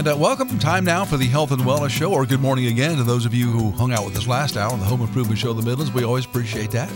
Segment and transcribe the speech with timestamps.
[0.00, 0.58] And uh, welcome.
[0.58, 3.34] Time now for the Health and Wellness Show, or good morning again to those of
[3.34, 5.62] you who hung out with us last hour on the Home Improvement Show, of The
[5.62, 5.92] Midlands.
[5.92, 6.90] We always appreciate that.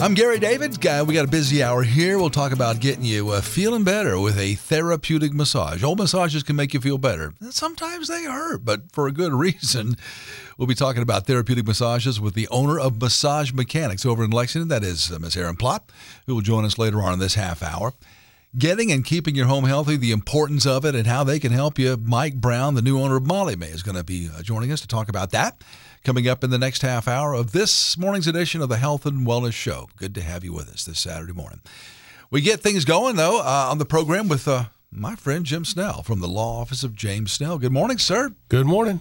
[0.00, 0.80] I'm Gary David.
[0.80, 2.18] Guy, we got a busy hour here.
[2.18, 5.84] We'll talk about getting you uh, feeling better with a therapeutic massage.
[5.84, 7.34] Old massages can make you feel better.
[7.50, 9.94] Sometimes they hurt, but for a good reason.
[10.56, 14.66] We'll be talking about therapeutic massages with the owner of Massage Mechanics over in Lexington.
[14.66, 15.36] That is uh, Ms.
[15.36, 15.82] Erin Plott,
[16.26, 17.92] who will join us later on in this half hour.
[18.56, 21.78] Getting and keeping your home healthy, the importance of it, and how they can help
[21.78, 21.98] you.
[21.98, 24.80] Mike Brown, the new owner of Molly Maid, is going to be uh, joining us
[24.80, 25.62] to talk about that
[26.02, 29.26] coming up in the next half hour of this morning's edition of the Health and
[29.26, 29.90] Wellness Show.
[29.96, 31.60] Good to have you with us this Saturday morning.
[32.30, 36.02] We get things going, though, uh, on the program with uh, my friend Jim Snell
[36.02, 37.58] from the Law Office of James Snell.
[37.58, 38.34] Good morning, sir.
[38.48, 39.00] Good morning.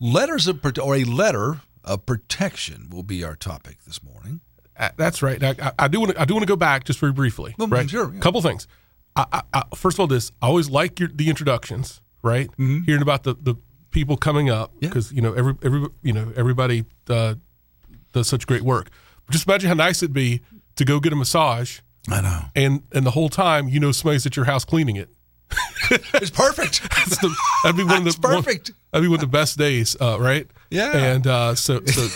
[0.00, 4.40] Letters of or a letter of protection will be our topic this morning.
[4.78, 5.42] Uh, that's right.
[5.42, 6.20] I, I do want to.
[6.20, 7.54] I do want to go back just very briefly.
[7.58, 7.88] Well, right.
[7.88, 8.20] sure, yeah.
[8.20, 8.66] Couple things.
[9.16, 12.00] I, I, first of all, this I always like your, the introductions.
[12.22, 12.50] Right.
[12.56, 13.54] Hearing about the, the
[13.90, 14.78] people coming up Mm-hmm.
[14.84, 14.88] Yeah.
[14.88, 17.34] because you know every every you know everybody uh,
[18.12, 18.88] does such great work.
[19.30, 20.40] Just imagine how nice it'd be
[20.76, 22.40] to go get a massage I know.
[22.56, 25.08] and and the whole time you know somebody's at your house cleaning it.
[26.14, 26.82] It's perfect.
[27.20, 28.70] The, that'd be one of the It's perfect.
[28.70, 30.46] One, that'd be one of the best days, uh, right?
[30.70, 30.96] Yeah.
[30.96, 32.08] And uh, so so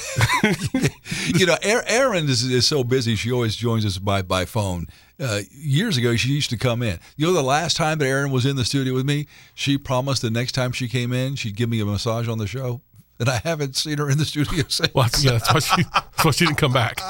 [1.34, 3.14] you know, Er- Erin is, is so busy.
[3.14, 4.86] She always joins us by by phone.
[5.20, 6.98] Uh, years ago, she used to come in.
[7.16, 10.22] You know, the last time that Erin was in the studio with me, she promised
[10.22, 12.80] the next time she came in, she'd give me a massage on the show.
[13.20, 14.94] And I haven't seen her in the studio since.
[14.94, 17.00] well, yeah, that's why she that's why she didn't come back.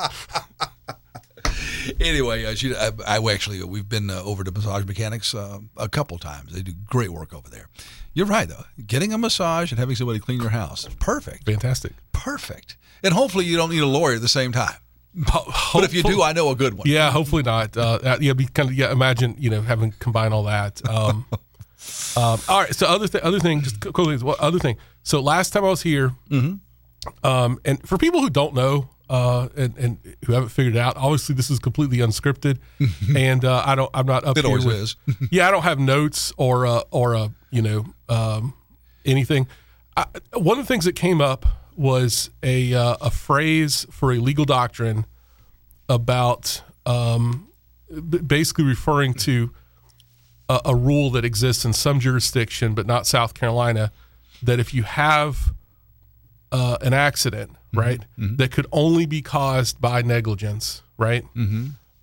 [2.01, 5.89] Anyway, uh, she, I, I actually we've been uh, over to Massage Mechanics uh, a
[5.89, 6.53] couple times.
[6.53, 7.69] They do great work over there.
[8.15, 8.65] You're right though.
[8.87, 11.93] Getting a massage and having somebody clean your house, perfect, Fantastic.
[12.13, 12.77] perfect.
[13.03, 14.75] And hopefully you don't need a lawyer at the same time.
[15.15, 16.87] But if you do, I know a good one.
[16.89, 17.77] Yeah, hopefully not.
[17.77, 18.93] Uh, uh, yeah, be kind of yeah.
[18.93, 20.87] Imagine you know having combined all that.
[20.89, 21.25] Um,
[22.17, 22.75] um, all right.
[22.75, 24.77] So other th- other thing, just quickly, other thing?
[25.03, 27.27] So last time I was here, Mm-hmm.
[27.27, 30.97] um, and for people who don't know uh, and, and who haven't figured it out,
[30.97, 32.59] obviously this is completely unscripted,
[33.17, 33.91] and uh, I don't.
[33.95, 34.97] I'm not up to It here always with- is.
[35.31, 38.55] yeah, I don't have notes or uh, or uh, you know um,
[39.05, 39.47] anything.
[39.97, 44.19] I, one of the things that came up was a uh, a phrase for a
[44.19, 45.07] legal doctrine
[45.89, 47.49] about um,
[48.27, 49.53] basically referring to
[50.49, 53.91] a, a rule that exists in some jurisdiction, but not South Carolina,
[54.43, 55.53] that if you have
[56.53, 61.25] uh, an accident, right, that could only be caused by negligence, right,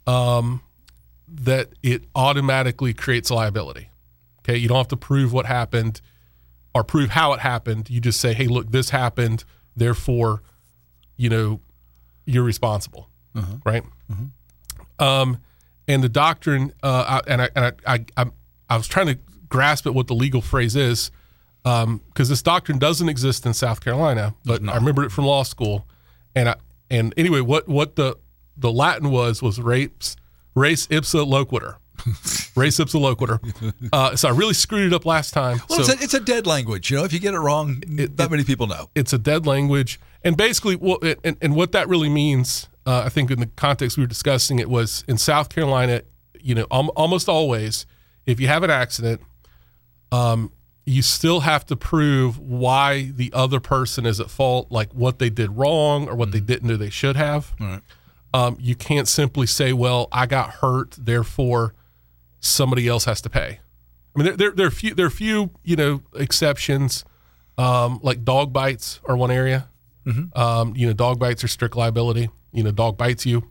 [0.08, 0.62] um,
[1.28, 3.90] that it automatically creates liability.
[4.40, 6.02] Okay, you don't have to prove what happened
[6.76, 7.90] or prove how it happened.
[7.90, 9.44] You just say, "Hey, look, this happened.
[9.76, 10.44] Therefore,
[11.18, 11.62] you know,
[12.26, 13.10] you're responsible."
[13.66, 13.84] Right.
[15.00, 15.40] Um,
[15.88, 18.26] and the doctrine, uh, I, and I and I, I, I,
[18.70, 19.18] I was trying to
[19.50, 21.12] grasp at what the legal phrase is,
[21.66, 25.88] because this doctrine doesn't exist in South Carolina, but I remembered it from law school,
[26.36, 26.56] and I
[26.92, 28.18] and anyway, what what the
[28.56, 30.16] the Latin was was rapes
[30.54, 31.78] res ipsa loquitur,
[32.56, 33.74] res ipsa loquitur.
[33.92, 35.60] Uh, so I really screwed it up last time.
[35.70, 36.92] Well, so it's, a, it's a dead language.
[36.92, 38.90] You know, if you get it wrong, not many people know.
[38.94, 43.10] it's a dead language, and basically, what and, and what that really means, uh, I
[43.10, 46.04] think, in the context we were discussing, it was in South Carolina.
[46.40, 47.88] You know, al- almost always,
[48.28, 49.20] if you have an accident,
[50.12, 50.52] um,
[50.86, 55.30] you still have to prove why the other person is at fault, like what they
[55.30, 57.54] did wrong or what they didn't do they should have.
[57.60, 57.82] Right.
[58.34, 61.74] Um, you can't simply say, "Well, I got hurt, therefore
[62.40, 63.60] somebody else has to pay."
[64.16, 67.04] I mean, there there, there are few there are few you know exceptions,
[67.58, 69.70] um, like dog bites are one area.
[70.36, 72.30] Um, you know, dog bites are strict liability.
[72.52, 73.50] You know, dog bites you.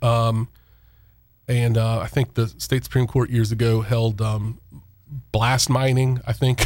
[0.00, 0.48] Um,
[1.48, 4.60] and uh, I think the state supreme court years ago held um,
[5.32, 6.20] blast mining.
[6.26, 6.62] I think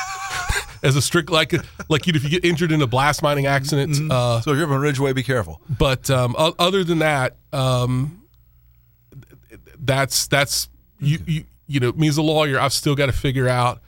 [0.82, 1.52] as a strict like
[1.88, 4.10] like you if you get injured in a blast mining accident.
[4.10, 5.60] Uh, So if you're on Ridgeway, be careful.
[5.78, 8.22] but um, o- other than that, um,
[9.78, 10.68] that's that's
[11.00, 13.80] you, you you know me as a lawyer, I've still got to figure out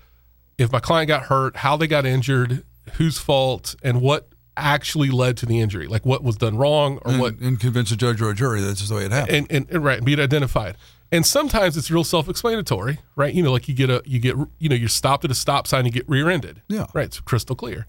[0.59, 2.65] if my client got hurt, how they got injured,
[2.95, 7.12] whose fault, and what actually led to the injury, like what was done wrong or
[7.12, 9.37] And, what and convince a judge or a jury that's just the way it happened.
[9.37, 10.76] and, and, and right be it identified
[11.10, 14.69] and sometimes it's real self-explanatory right you know like you get a you get you
[14.69, 16.87] know you're stopped at a stop sign you get rear-ended Yeah.
[16.93, 17.87] right it's crystal clear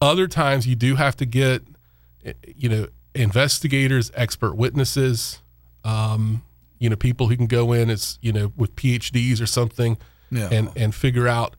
[0.00, 1.62] other times you do have to get
[2.24, 5.40] eh, you know investigators expert witnesses
[5.84, 6.42] um,
[6.80, 9.96] you know people who can go in as you know with phds or something
[10.30, 10.48] Yeah.
[10.50, 11.54] and and figure out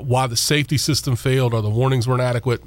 [0.00, 2.62] why the safety system failed or the warnings weren't adequate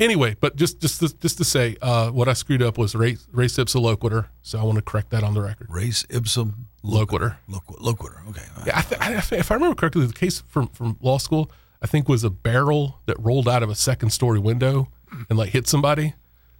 [0.00, 3.26] anyway, but just just to, just to say, uh, what I screwed up was race
[3.32, 5.68] res ipsa loquitur, so I want to correct that on the record.
[5.70, 7.36] Race ipsum Loquitur.
[7.48, 8.26] loqu- loquitur.
[8.30, 8.42] Okay.
[8.66, 11.50] Yeah, I th- I th- if I remember correctly, the case from from law school,
[11.82, 14.88] I think was a barrel that rolled out of a second story window
[15.28, 16.14] and like hit somebody.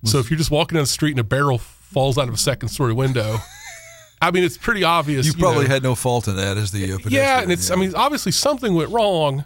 [0.05, 2.39] So if you're just walking down the street and a barrel falls out of a
[2.39, 3.37] second story window,
[4.23, 5.27] I mean it's pretty obvious.
[5.27, 5.71] You probably know.
[5.75, 7.23] had no fault in that as the uh, pedestrian.
[7.25, 7.77] yeah, and it's yeah.
[7.77, 9.45] I mean obviously something went wrong,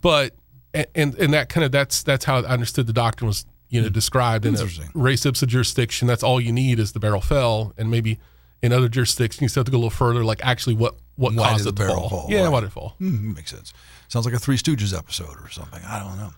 [0.00, 0.34] but
[0.74, 3.80] and and, and that kind of that's that's how I understood the doctrine was you
[3.82, 4.64] know described in a
[4.94, 6.08] res ipsa jurisdiction.
[6.08, 8.18] That's all you need is the barrel fell, and maybe
[8.62, 11.34] in other jurisdictions you still have to go a little further, like actually what what
[11.34, 12.22] Why caused the barrel fall?
[12.22, 12.26] fall?
[12.30, 12.48] Yeah, Right.
[12.52, 12.94] why did it fall?
[12.98, 13.72] Hmm, makes sense.
[14.08, 15.82] Sounds like a Three Stooges episode or something.
[15.86, 16.32] I don't know.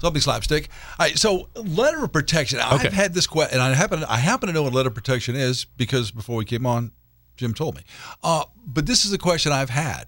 [0.00, 0.68] Something slapstick.
[0.98, 2.58] All right, so letter of protection.
[2.58, 2.88] Okay.
[2.88, 5.34] I've had this question, and I happen I happen to know what letter of protection
[5.36, 6.92] is because before we came on,
[7.36, 7.82] Jim told me.
[8.22, 10.06] Uh, but this is a question I've had.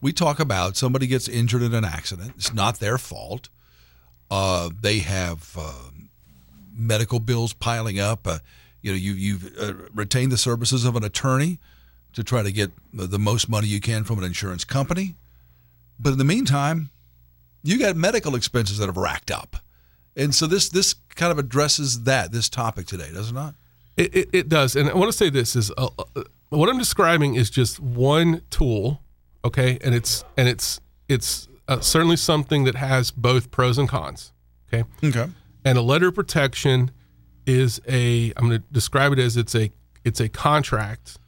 [0.00, 2.32] We talk about somebody gets injured in an accident.
[2.36, 3.48] It's not their fault.
[4.30, 5.90] Uh, they have uh,
[6.72, 8.26] medical bills piling up.
[8.26, 8.38] Uh,
[8.80, 11.58] you know, you you've uh, retained the services of an attorney
[12.12, 15.16] to try to get the most money you can from an insurance company.
[15.98, 16.90] But in the meantime,
[17.62, 19.56] you got medical expenses that have racked up,
[20.16, 23.54] and so this this kind of addresses that this topic today, does it not?
[23.96, 26.78] It, it, it does, and I want to say this is uh, uh, what I'm
[26.78, 29.02] describing is just one tool,
[29.44, 34.32] okay, and it's and it's it's uh, certainly something that has both pros and cons,
[34.72, 34.84] okay.
[35.04, 35.28] Okay.
[35.64, 36.90] And a letter of protection
[37.46, 39.70] is a I'm going to describe it as it's a
[40.04, 41.18] it's a contract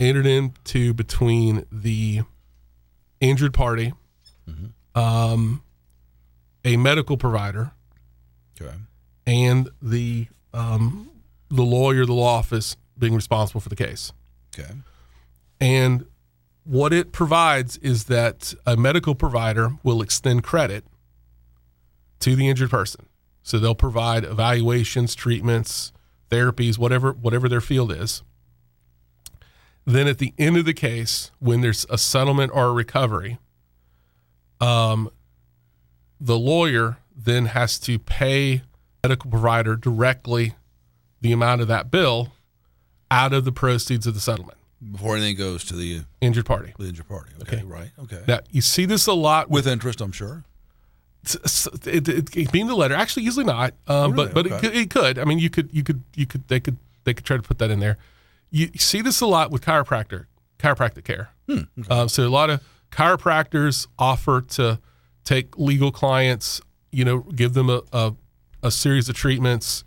[0.00, 2.22] entered into between the
[3.20, 3.92] injured party,
[4.94, 5.62] um,
[6.64, 7.72] a medical provider,
[8.60, 8.74] Okay.
[9.26, 11.10] and the um,
[11.50, 14.12] the lawyer, the law office being responsible for the case.
[14.58, 14.70] Okay.
[15.60, 16.06] And
[16.68, 20.84] what it provides is that a medical provider will extend credit
[22.20, 23.06] to the injured person.
[23.42, 25.92] So they'll provide evaluations, treatments,
[26.30, 28.22] therapies, whatever whatever their field is.
[29.86, 33.38] Then at the end of the case, when there's a settlement or a recovery,
[34.60, 35.08] um,
[36.20, 38.60] the lawyer then has to pay
[39.02, 40.54] medical provider directly
[41.22, 42.32] the amount of that bill
[43.10, 44.58] out of the proceeds of the settlement.
[44.92, 46.72] Before anything goes to the, Injured party.
[46.78, 47.32] the injured party.
[47.42, 47.56] Okay.
[47.58, 47.64] Okay.
[47.66, 47.90] Right.
[47.98, 48.22] Okay.
[48.28, 50.44] Now you see this a lot with With interest, I'm sure.
[51.86, 52.94] it, it, it being the letter.
[52.94, 54.26] Actually, usually not, um, Really?
[54.26, 54.68] but but it, Okay.
[54.68, 55.18] could, it could.
[55.18, 57.58] I mean, you could you could you could they could they could try to put
[57.58, 57.98] that in there.
[58.50, 60.26] You see this a lot with chiropractor
[60.58, 61.30] chiropractic care.
[61.48, 64.78] Hmm, Um, so a lot of chiropractors offer to
[65.24, 66.60] take legal clients,
[66.92, 68.14] you know, give them a a,
[68.62, 69.82] a series of treatments,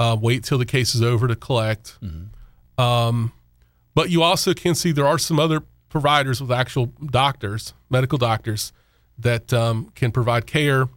[0.00, 1.98] uh, wait till the case is over to collect.
[2.02, 2.80] Mm-hmm.
[2.82, 3.32] Um,
[3.94, 8.72] but you also can see there are some other providers with actual doctors, medical doctors,
[9.18, 10.88] that um, can provide care,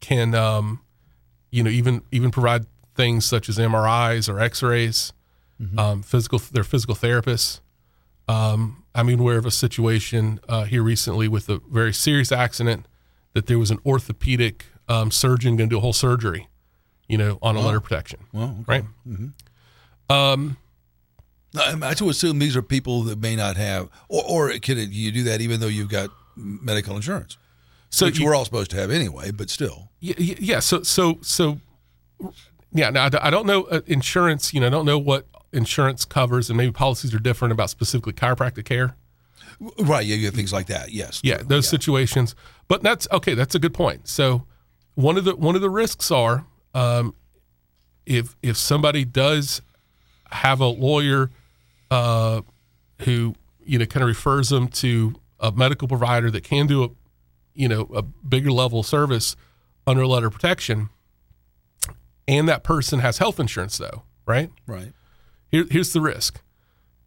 [0.00, 0.80] can um,
[1.50, 5.12] you know even even provide things such as MRIs or X-rays,
[5.76, 7.60] um, physical they're physical therapists.
[8.28, 12.86] Um, I'm even aware of a situation uh, here recently with a very serious accident
[13.34, 16.48] that there was an orthopedic um, surgeon going to do a whole surgery,
[17.08, 18.82] you know, on a letter protection, Well, okay.
[18.82, 18.84] right?
[20.08, 20.56] Um, No,
[21.56, 24.90] I I to assume these are people that may not have, or, or can it,
[24.90, 27.36] you do that even though you've got medical insurance,
[27.90, 29.90] so which you- we're all supposed to have anyway, but still.
[30.00, 30.34] Yeah, yeah.
[30.38, 31.60] yeah, So, so, so,
[32.72, 32.90] yeah.
[32.90, 34.54] Now, I don't know uh, insurance.
[34.54, 38.12] You know, I don't know what insurance covers, and maybe policies are different about specifically
[38.12, 38.96] chiropractic care.
[39.78, 40.06] Right.
[40.06, 40.92] Yeah, you have things like that.
[40.92, 41.20] Yes.
[41.22, 42.34] Yeah, those situations.
[42.68, 43.34] But that's okay.
[43.34, 44.08] That's a good point.
[44.08, 44.46] So,
[44.94, 47.14] one of the one of the risks are um,
[48.06, 49.60] if if somebody does
[50.30, 51.30] have a lawyer
[51.90, 52.42] uh,
[53.00, 56.88] who you know kind of refers them to a medical provider that can do a
[57.54, 59.36] you know a bigger level of service
[59.86, 60.88] under a letter of protection,
[62.28, 64.50] and that person has health insurance though, right?
[64.66, 64.92] Right.
[65.50, 66.40] Here, here's the risk: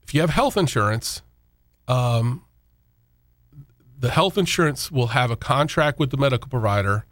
[0.03, 1.21] if you have health insurance,
[1.87, 2.43] um,
[3.99, 7.05] the health insurance will have a contract with the medical provider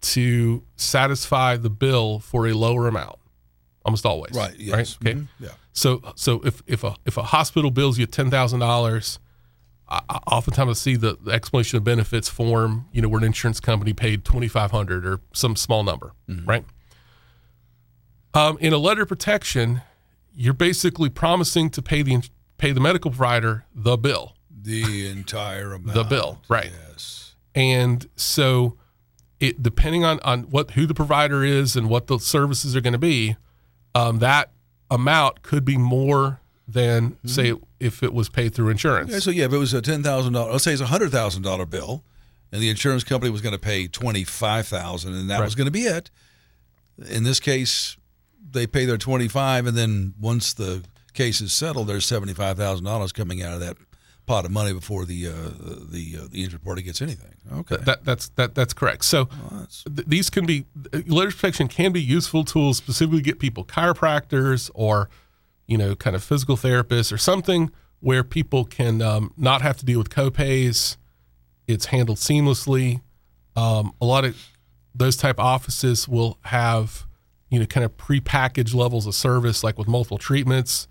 [0.00, 3.18] to satisfy the bill for a lower amount,
[3.84, 4.36] almost always.
[4.36, 4.54] Right.
[4.56, 4.96] Yes.
[5.02, 5.10] Right.
[5.10, 5.20] Okay.
[5.20, 5.28] Mhm.
[5.40, 5.48] Yeah.
[5.78, 9.20] So so if if a if a hospital bills you ten thousand dollars,
[10.26, 12.86] oftentimes I see the, the explanation of benefits form.
[12.92, 16.12] You know, where an insurance company paid twenty five hundred or some small number,
[16.44, 16.64] right?
[18.34, 19.82] Um, in a letter of protection,
[20.34, 25.94] you're basically promising to pay the pay the medical provider the bill, The entire amount.
[25.94, 26.72] the bill, right?
[26.88, 27.36] Yes.
[27.54, 28.76] And so,
[29.38, 32.92] it depending on on what who the provider is and what the services are going
[32.94, 33.36] to be,
[33.94, 34.50] um, that
[34.90, 37.28] amount could be more than hmm.
[37.28, 39.10] say if it was paid through insurance.
[39.12, 41.10] Yeah, so yeah, if it was a ten thousand dollars, let's say it's a hundred
[41.10, 42.04] thousand dollar bill,
[42.52, 45.44] and the insurance company was going to pay twenty five thousand, and that Right.
[45.44, 46.10] was going to be it.
[47.08, 47.96] In this case,
[48.50, 50.82] they pay their twenty five, and then once the
[51.14, 53.76] case is settled, there's seventy five thousand dollars coming out of that
[54.28, 55.32] pot of money before the uh,
[55.90, 57.34] the uh, the injured party gets anything.
[57.60, 59.04] Okay, That that's that that's correct.
[59.04, 60.66] So that's- th- these can be
[61.06, 65.08] letter protection can be useful tools specifically to get people chiropractors or
[65.66, 67.70] you know kind of physical therapists or something
[68.00, 70.96] where people can um, not have to deal with copays.
[71.66, 73.00] It's handled seamlessly.
[73.56, 74.36] Um, a lot of
[74.94, 77.06] those type offices will have
[77.50, 80.86] you know kind of prepackaged levels of service like with multiple treatments.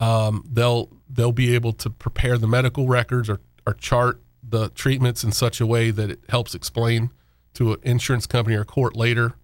[0.00, 5.22] Um, they'll they'll be able to prepare the medical records or, or chart the treatments
[5.22, 7.10] in such a way that it helps explain
[7.54, 9.34] to an insurance company or court later,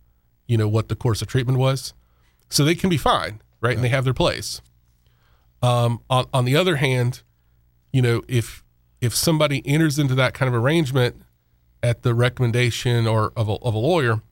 [0.47, 1.93] you know, what the course of treatment was.
[2.49, 3.75] So they can be fine, right?
[3.75, 4.63] And they have their place.
[5.63, 7.23] Um, on, on the other hand,
[7.93, 8.65] you know, if
[9.01, 11.23] if somebody enters into that kind of arrangement
[11.83, 14.23] at the recommendation or of a, of a lawyer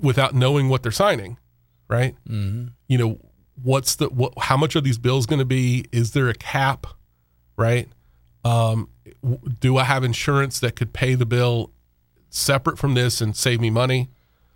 [0.00, 1.38] without knowing what they're signing,
[1.88, 2.16] right?
[2.28, 2.68] Mm-hmm.
[2.88, 3.18] You know,
[3.62, 4.32] what's the what?
[4.38, 5.84] How much are these bills going to be?
[5.92, 6.86] Is there a cap,
[7.56, 7.88] right?
[8.44, 8.88] Um,
[9.60, 11.70] do I have insurance that could pay the bill
[12.30, 14.08] separate from this and save me money?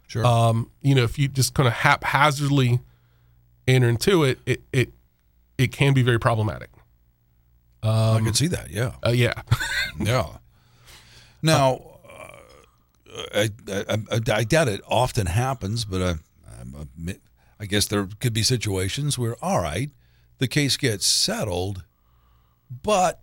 [0.06, 0.24] sure.
[0.24, 2.80] Um, you know, if you just kind of haphazardly
[3.66, 4.92] enter into it, it it
[5.58, 6.70] it can be very problematic.
[8.16, 8.70] I can see that.
[8.70, 8.92] Yeah.
[9.06, 9.34] Uh, yeah,
[10.00, 10.26] Yeah.
[11.42, 16.14] Now, uh, I, I, I, I doubt it often happens, but I,
[16.60, 17.20] I'm admit,
[17.60, 19.90] I guess there could be situations where, all right,
[20.38, 21.84] the case gets settled,
[22.82, 23.20] but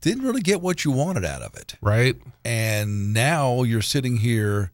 [0.00, 1.74] didn't really get what you wanted out of it.
[1.80, 2.16] right.
[2.44, 4.70] And now you're sitting here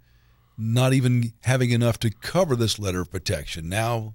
[0.59, 3.69] not even having enough to cover this letter of protection.
[3.69, 4.14] Now,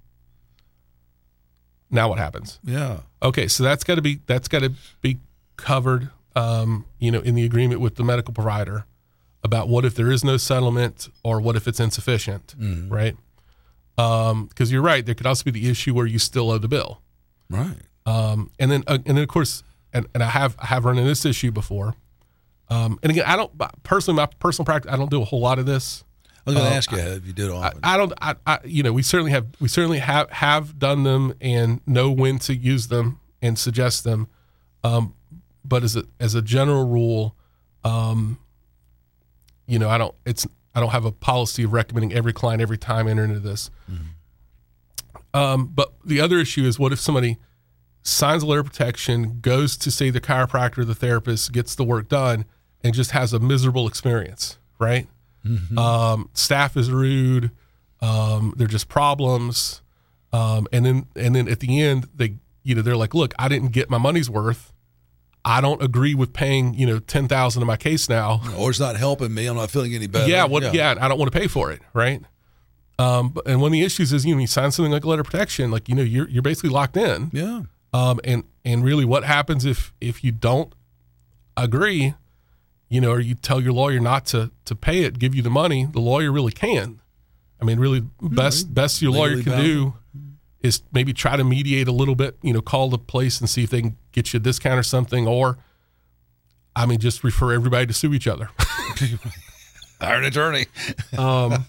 [1.90, 2.58] Now what happens?
[2.64, 3.00] yeah.
[3.22, 5.18] Okay, so that's got to be that's got to be
[5.56, 8.84] covered, um, you know, in the agreement with the medical provider
[9.42, 12.54] about what if there is no settlement or what if it's insufficient,
[12.88, 13.16] right?
[13.96, 17.00] Because you're right, there could also be the issue where you still owe the bill,
[17.48, 17.78] Right.
[18.04, 19.62] um, and then uh, and then of course,
[19.92, 21.94] and, and I have I have run into this issue before,
[22.68, 23.50] um, and again, I don't
[23.82, 26.04] personally my personal practice I don't do a whole lot of this.
[26.46, 27.80] I was going to Uh, ask you if you did I, often.
[27.82, 28.12] I don't.
[28.20, 29.46] I, I, you know, we certainly have.
[29.60, 34.28] We certainly have have done them and know when to use them and suggest them.
[34.84, 35.14] Um,
[35.64, 37.34] but as a as a general rule,
[37.82, 38.38] um,
[39.66, 40.14] you know, I don't.
[40.24, 40.46] It's
[40.76, 43.70] I don't have a policy of recommending every client every time enter into this.
[45.34, 47.38] Um, but the other issue is, what if somebody
[48.02, 52.08] signs a letter of protection, goes to say the chiropractor, the therapist, gets the work
[52.08, 52.44] done,
[52.84, 55.08] and just has a miserable experience, right?
[55.78, 57.50] Um, staff is rude.
[58.00, 59.80] Um, they're just problems.
[60.32, 63.48] Um, and then and then at the end, they you know they're like, look, I
[63.48, 64.72] didn't get my money's worth.
[65.46, 68.42] I don't agree with paying you know ten thousand in my case now.
[68.58, 69.46] or it's not helping me.
[69.46, 70.28] I'm not feeling any better.
[70.28, 70.74] Yeah, what?
[70.74, 70.96] Yeah.
[71.00, 72.20] I don't want to pay for it, right?
[72.98, 75.08] Um, but, and one of the issues is you know you sign something like a
[75.08, 77.30] letter of protection, like you know you're you're basically locked in.
[77.32, 77.62] Yeah.
[77.92, 80.74] Um, and and really, what happens if if you don't
[81.56, 82.14] agree,
[82.88, 85.50] you know, or you tell your lawyer not to to pay it, give you the
[85.50, 87.00] money, the lawyer really can.
[87.60, 89.64] I mean, really, best best your lawyer can bound.
[89.64, 89.94] do
[90.60, 92.36] is maybe try to mediate a little bit.
[92.42, 94.82] You know, call the place and see if they can get you a discount or
[94.82, 95.58] something, or
[96.74, 98.50] I mean, just refer everybody to sue each other.
[100.00, 100.66] Hire an attorney.
[101.16, 101.64] um,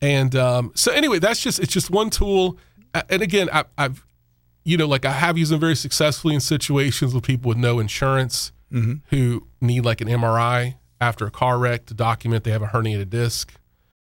[0.00, 2.58] and um, so anyway, that's just it's just one tool.
[3.10, 4.04] And again, I, I've
[4.64, 7.78] you know like I have used them very successfully in situations with people with no
[7.78, 8.52] insurance
[9.10, 13.08] who need like an MRI after a car wreck to document they have a herniated
[13.08, 13.52] disc.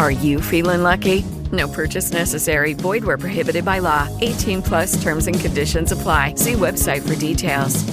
[0.00, 1.26] Are you feeling lucky?
[1.52, 2.72] No purchase necessary.
[2.72, 4.08] Void where prohibited by law.
[4.22, 6.36] 18 plus terms and conditions apply.
[6.36, 7.84] See website for details.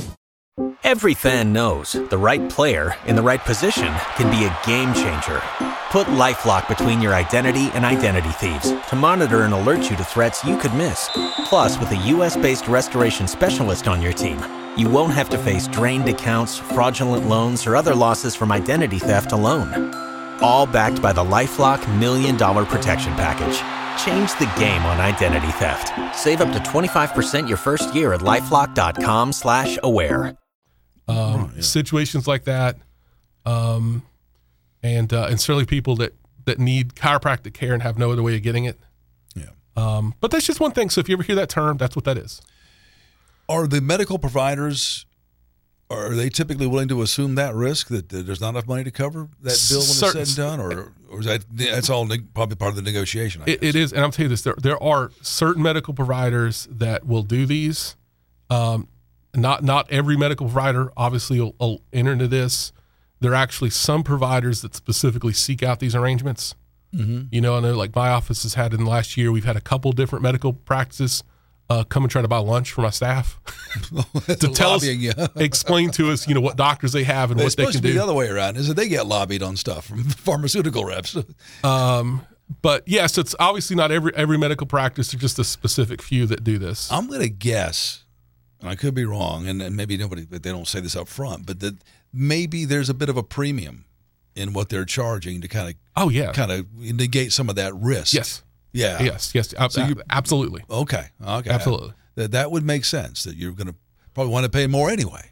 [0.86, 5.42] Every fan knows the right player in the right position can be a game changer.
[5.92, 10.46] Put LifeLock between your identity and identity thieves to monitor and alert you to threats
[10.46, 11.10] you could miss.
[11.50, 14.40] Plus, with a US-based restoration specialist on your team,
[14.78, 19.34] you won't have to face drained accounts, fraudulent loans, or other losses from identity theft
[19.34, 20.07] alone.
[20.42, 23.58] All backed by the LifeLock Million Dollar Protection Package.
[24.04, 25.92] Change the game on identity theft.
[26.16, 30.38] Save up to 25% your first year at LifeLock.com slash aware.
[31.08, 32.78] um, situations like that,
[33.46, 34.04] um,
[34.84, 36.14] and uh, and certainly people that
[36.46, 38.78] that need chiropractic care and have no other way of getting it.
[39.36, 39.46] Yeah.
[39.76, 40.90] Um, but that's just one thing.
[40.90, 42.42] So if you ever hear that term, that's what that is.
[43.50, 45.06] Are the medical providers
[45.90, 49.30] are they typically willing to assume that risk that there's not enough money to cover
[49.42, 52.56] that bill when Certain- it's said and done, or or is that that's all probably
[52.58, 53.42] part of the negotiation?
[53.42, 53.70] I It, guess.
[53.70, 57.24] it is, and I'll tell you this: there there are certain medical providers that will
[57.24, 57.96] do these.
[58.50, 58.88] Um,
[59.36, 62.74] not not every medical provider obviously will, will enter into this.
[63.20, 66.54] There are actually some providers that specifically seek out these arrangements.
[66.94, 67.24] Mm-hmm.
[67.32, 69.56] You know, I know like my office has had in the last year, we've had
[69.58, 71.24] a couple different medical practices
[71.70, 73.40] uh, come and try to buy lunch for my staff
[74.26, 74.86] to tell us,
[75.36, 77.94] explain to us, you know, what doctors they have and what they can do.
[77.94, 78.56] the other way around.
[78.58, 81.18] Is that they get lobbied on stuff from pharmaceutical reps?
[81.64, 82.26] Um,
[82.62, 85.12] but yes, it's obviously not every every medical practice.
[85.12, 86.90] There's just a specific few that do this.
[86.92, 88.06] I'm going to guess,
[88.62, 91.10] and I could be wrong, and, and maybe nobody, but they don't say this up
[91.10, 91.76] front, but that
[92.14, 93.84] maybe there's a bit of a premium
[94.36, 97.76] in what they're charging to kind of Oh yeah, kind of negate some of that
[97.76, 98.14] risk.
[98.14, 98.44] yes,
[98.78, 99.02] Yeah.
[99.02, 101.06] yes, yes, ab- So you- absolutely, Okay.
[101.26, 101.50] Okay.
[101.50, 103.24] absolutely, That that would make sense.
[103.24, 103.76] That you're going to
[104.14, 105.32] probably want to pay more anyway.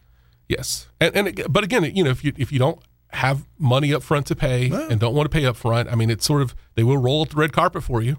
[0.49, 0.87] yes.
[0.99, 4.25] And and but again, you know, if you if you don't have money up front
[4.27, 4.89] to pay Well.
[4.89, 7.25] and don't want to pay up front, I mean, it's sort of they will roll
[7.25, 8.17] the red carpet for you.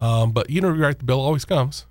[0.00, 1.86] Um, but you know, right, the bill always comes.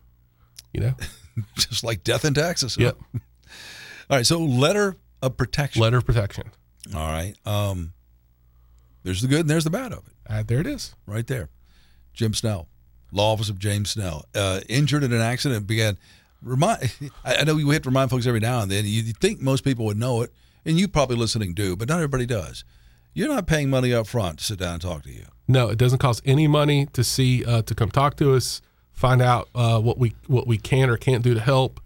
[0.73, 0.93] You know,
[1.55, 2.77] Just like death and taxes.
[2.77, 2.97] Yep.
[3.13, 4.25] All right.
[4.25, 5.81] So letter of protection.
[5.81, 6.51] letter of protection.
[6.95, 7.33] All right.
[7.45, 7.93] Um,
[9.03, 10.13] there's the good and there's the bad of it.
[10.27, 10.95] Uh, there it is.
[11.05, 11.49] right there.
[12.13, 12.67] Jim Snell,
[13.11, 15.67] law office of James Snell, uh, injured in an accident.
[15.67, 15.97] Began
[16.41, 16.93] remind.
[17.25, 18.85] I know we have to remind folks every now and then.
[18.85, 20.31] You think most people would know it,
[20.65, 22.63] and you probably listening do, but not everybody does.
[23.13, 25.25] You're not paying money up front to sit down and talk to you.
[25.47, 28.61] No, it doesn't cost any money to see uh, to come talk to us,
[28.93, 31.81] find out uh, what we what we can or can't do to help.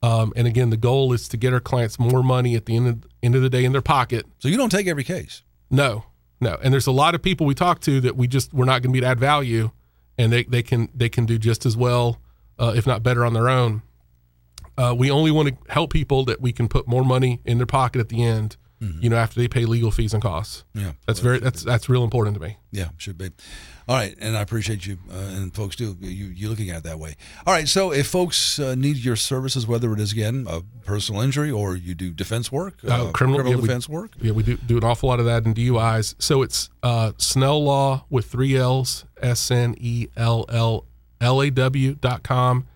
[0.00, 2.86] Um, and again, the goal is to get our clients more money at the end
[2.86, 4.26] of, end of the day in their pocket.
[4.38, 5.42] So you don't take every case.
[5.70, 6.04] No,
[6.40, 6.58] no.
[6.62, 8.90] And there's a lot of people we talk to that we just we're not going
[8.92, 9.70] to be to add value,
[10.16, 12.20] and they, they can they can do just as well,
[12.58, 13.82] uh, if not better, on their own.
[14.76, 17.66] Uh, we only want to help people that we can put more money in their
[17.66, 18.56] pocket at the end.
[18.80, 20.62] You know, after they pay legal fees and costs.
[20.72, 22.58] Yeah, That's very that's that's real important to me.
[22.70, 23.30] Yeah, should be.
[23.88, 26.82] All right, and I appreciate you uh, and folks do you you looking at it
[26.84, 27.16] that way.
[27.46, 31.22] All right, so if folks uh, need your services, whether it is again a personal
[31.22, 34.56] injury or you do defense work, Uh, criminal- yeah, we- defense work, Yeah, we do
[34.58, 36.14] do an awful lot of that in DUIs.
[36.20, 40.84] So it's uh, Snell Law with three L's, S N E L L
[41.20, 42.66] L A W dot com.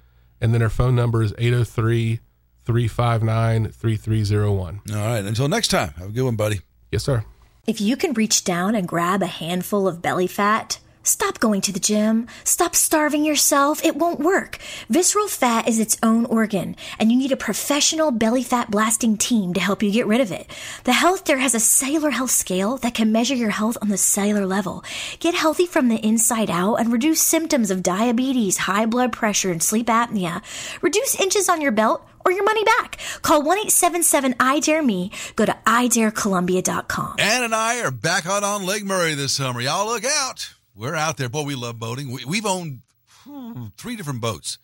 [0.40, 2.18] And then our phone number is 803
[2.64, 4.80] 359 3301.
[4.90, 5.24] all right.
[5.24, 6.60] Until next time, have a good one, buddy.
[6.90, 7.24] Yes, sir.
[7.66, 11.72] If you can reach down and grab a handful of belly fat, stop going to
[11.72, 12.26] the gym.
[12.44, 13.84] Stop starving yourself.
[13.84, 14.58] It won't work.
[14.88, 19.54] Visceral fat is its own organ, and you need a professional belly fat blasting team
[19.54, 20.48] to help you get rid of it.
[20.84, 23.96] The Health Dare has a cellular health scale that can measure your health on the
[23.96, 24.84] cellular level.
[25.20, 29.62] Get healthy from the inside out and reduce symptoms of diabetes, high blood pressure, and
[29.62, 30.42] sleep apnea.
[30.82, 32.98] Reduce inches on your belt or your money back.
[33.22, 35.10] Call 1 877 I Dare Me.
[35.36, 37.16] Go to idarecolumbia.com.
[37.18, 39.60] Ann and I are back out on Lake Murray this summer.
[39.60, 40.54] Y'all look out.
[40.74, 41.28] We're out there.
[41.28, 42.10] Boy, we love boating.
[42.10, 42.80] We, we've owned
[43.24, 44.58] hmm, three different boats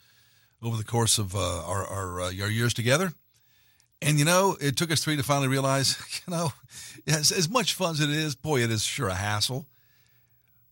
[0.62, 3.12] over the course of uh, our, our, uh, our years together.
[4.01, 6.53] And, you know, it took us three to finally realize, you know,
[7.07, 9.66] as, as much fun as it is, boy, it is sure a hassle.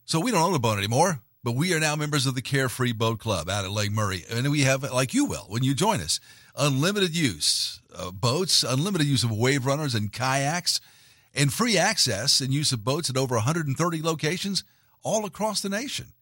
[0.04, 2.92] So we don't own a boat anymore, but we are now members of the Carefree
[2.92, 4.24] Boat Club out at Lake Murray.
[4.30, 6.20] And we have, like you will when you join us,
[6.56, 10.80] unlimited use of boats, unlimited use of wave runners and kayaks,
[11.34, 14.64] and free access and use of boats at over 130 locations
[15.02, 16.12] all across the nation.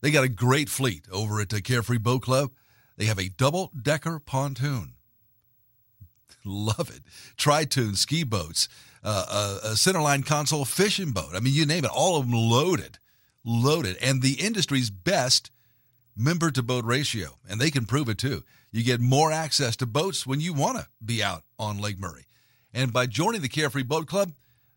[0.00, 2.50] They got a great fleet over at the Carefree Boat Club.
[2.96, 4.94] They have a double decker pontoon.
[6.44, 7.02] Love it.
[7.36, 8.68] Tri-toon ski boats,
[9.02, 11.30] uh, a, a centerline console fishing boat.
[11.34, 12.98] I mean, you name it, all of them loaded,
[13.44, 13.96] loaded.
[14.00, 15.50] And the industry's best
[16.16, 17.38] member to boat ratio.
[17.48, 18.42] And they can prove it too.
[18.72, 22.24] You get more access to boats when you want to be out on Lake Murray.
[22.72, 24.32] And by joining the Carefree Boat Club,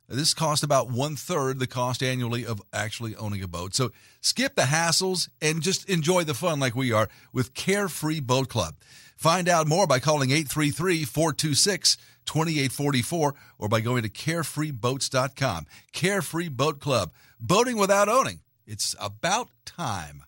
[0.09, 3.75] This costs about one third the cost annually of actually owning a boat.
[3.75, 8.47] So skip the hassles and just enjoy the fun like we are with Carefree Boat
[8.47, 8.75] Club.
[9.17, 15.65] Find out more by calling 833 426 2844 or by going to carefreeboats.com.
[15.91, 17.11] Carefree Boat Club.
[17.39, 18.39] Boating without owning.
[18.65, 20.23] It's about time.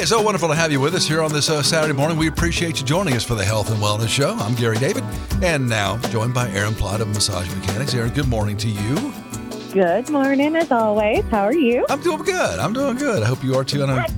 [0.00, 2.16] Hey, so wonderful to have you with us here on this uh, Saturday morning.
[2.16, 4.30] We appreciate you joining us for the Health and Wellness Show.
[4.30, 5.04] I'm Gary David,
[5.42, 7.92] and now joined by Erin Plott of Massage Mechanics.
[7.92, 9.12] Erin, good morning to you.
[9.74, 11.22] Good morning, as always.
[11.24, 11.84] How are you?
[11.90, 12.58] I'm doing good.
[12.58, 13.22] I'm doing good.
[13.22, 13.82] I hope you are too.
[13.82, 14.14] And I know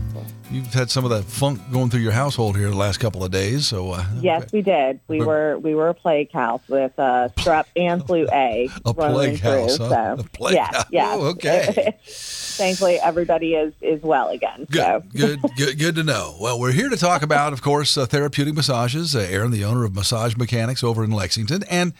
[0.52, 3.30] you've had some of that funk going through your household here the last couple of
[3.30, 3.66] days.
[3.66, 5.00] So uh, yes, we did.
[5.08, 8.68] We were we were a plague house with uh, strep and flu A.
[8.84, 9.76] a plague house.
[9.76, 10.16] Through, huh?
[10.16, 10.84] So a plague yeah, house.
[10.90, 11.12] yeah.
[11.14, 11.96] Oh, okay.
[12.06, 14.66] Thankfully, everybody is is well again.
[14.70, 16.36] Good, So good, good, good to know.
[16.40, 19.16] Well, we're here to talk about, of course, uh, therapeutic massages.
[19.16, 21.94] Uh, Erin, the owner of Massage Mechanics over in Lexington, and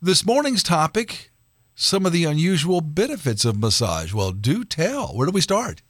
[0.00, 1.32] this morning's topic:
[1.74, 4.12] some of the unusual benefits of massage.
[4.14, 5.08] Well, do tell.
[5.08, 5.82] Where do we start?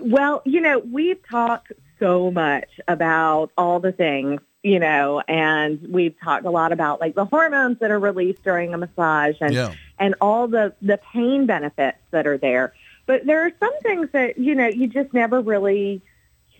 [0.00, 6.14] Well, you know, we've talked so much about all the things, you know, and we've
[6.22, 9.72] talked a lot about like the hormones that are released during a massage and Yeah.
[9.98, 12.72] and all the the pain benefits that are there.
[13.06, 16.02] But there are some things that, you know, you just never really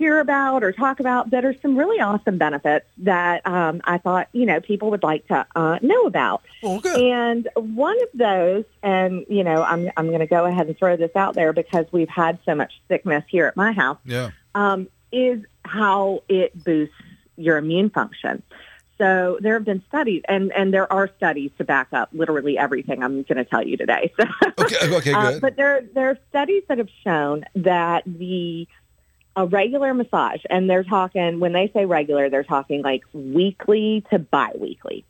[0.02, 4.28] hear about or talk about that are some really awesome benefits that um, I thought,
[4.32, 6.42] you know, people would like to uh, know about.
[6.60, 6.86] Good.
[7.00, 10.96] And one of those, and you know, I'm I'm going to go ahead and throw
[10.96, 14.30] this out there because we've had so much sickness here at my house, Yeah.
[14.56, 16.94] um, is how it boosts
[17.36, 18.42] your immune function.
[18.98, 23.02] So there have been studies, and and there are studies to back up literally everything
[23.02, 24.12] I'm going to tell you today.
[24.18, 24.24] So,
[24.64, 24.94] Okay.
[24.96, 25.12] Okay.
[25.12, 25.40] uh, Good.
[25.40, 28.68] but there there are studies that have shown that the
[29.34, 34.18] a regular massage, and they're talking when they say regular, they're talking like weekly to
[34.18, 35.04] biweekly.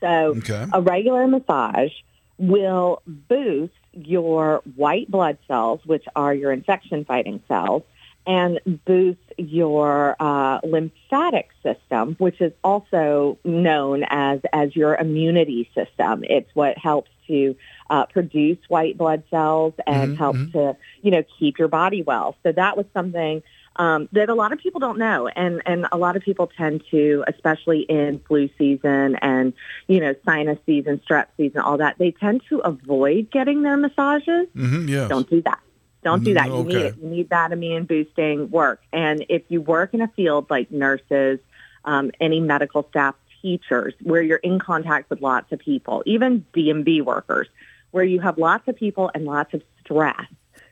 [0.00, 0.66] So okay.
[0.72, 1.92] a regular massage
[2.38, 7.82] will boost your white blood cells, which are your infection fighting cells,
[8.26, 16.24] and boost your uh, lymphatic system, which is also known as, as your immunity system.
[16.24, 17.56] It's what helps to
[17.88, 20.52] uh, produce white blood cells and Mhm, helps mhm.
[20.52, 22.36] to, you know, keep your body well.
[22.42, 23.42] So that was something
[23.76, 26.82] um, that a lot of people don't know, and and a lot of people tend
[26.90, 29.52] to, especially in flu season and
[29.86, 34.48] you know sinus season, strep season, all that, they tend to avoid getting their massages.
[34.56, 34.88] Mm-hmm.
[34.88, 35.08] Yes.
[35.08, 35.60] Don't do that.
[36.02, 36.48] Don't do that.
[36.48, 36.96] You need it.
[37.00, 38.82] You need that immune boosting work.
[38.92, 41.38] And if you work in a field like nurses,
[41.84, 47.02] um, any medical staff, teachers, where you're in contact with lots of people, even DMV
[47.04, 47.48] workers,
[47.90, 50.26] where you have lots of people and lots of stress.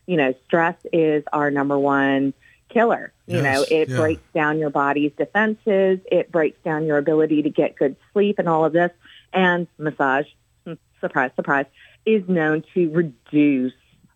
[0.07, 2.33] You know, stress is our number one
[2.69, 3.13] killer.
[3.27, 3.97] You Yes, know, it yeah.
[3.97, 6.01] breaks down your body's defenses.
[6.11, 8.91] It breaks down your ability to get good sleep and all of this.
[9.33, 10.27] And massage,
[10.65, 11.67] hmm, surprise, surprise,
[12.07, 13.75] is known to reduce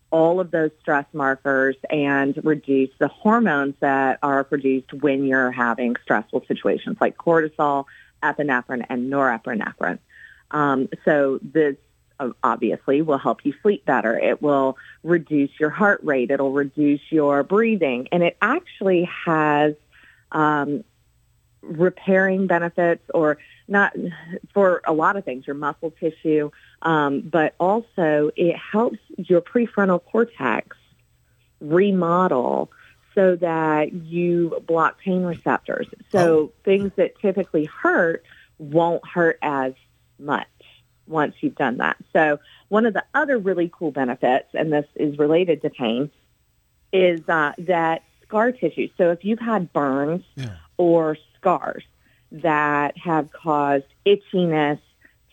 [0.09, 5.95] all of those stress markers and reduce the hormones that are produced when you're having
[6.03, 7.85] stressful situations like cortisol,
[8.23, 9.99] epinephrine, and norepinephrine.
[10.51, 11.75] Um, so this
[12.19, 14.17] uh, obviously will help you sleep better.
[14.17, 16.31] It will reduce your heart rate.
[16.31, 18.07] It'll reduce your breathing.
[18.11, 19.73] And it actually has
[20.31, 20.83] um,
[21.61, 23.95] repairing benefits or not
[24.53, 30.03] for a lot of things, your muscle tissue, um, but also it helps your prefrontal
[30.03, 30.77] cortex
[31.59, 32.69] remodel
[33.15, 35.87] so that you block pain receptors.
[36.11, 38.23] So things that typically hurt
[38.57, 39.73] won't hurt as
[40.19, 40.47] much
[41.07, 41.97] once you've done that.
[42.13, 46.09] So one of the other really cool benefits, and this is related to pain,
[46.91, 48.87] is uh, that scar tissue.
[48.97, 50.55] So if you've had burns Yeah.
[50.77, 51.83] or scars
[52.31, 54.79] that have caused itchiness,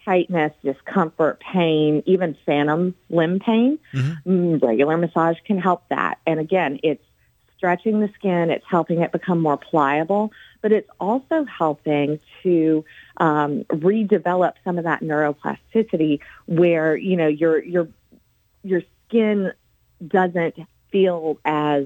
[0.05, 6.19] tightness, discomfort, pain, even phantom limb pain, mm, regular massage can help that.
[6.27, 7.05] And again, it's
[7.61, 12.83] stretching the skin, it's helping it become more pliable, but it's also helping to
[13.19, 17.87] um, redevelop some of that neuroplasticity where, you know, your your
[18.63, 19.53] your skin
[20.09, 20.55] doesn't
[20.91, 21.85] feel as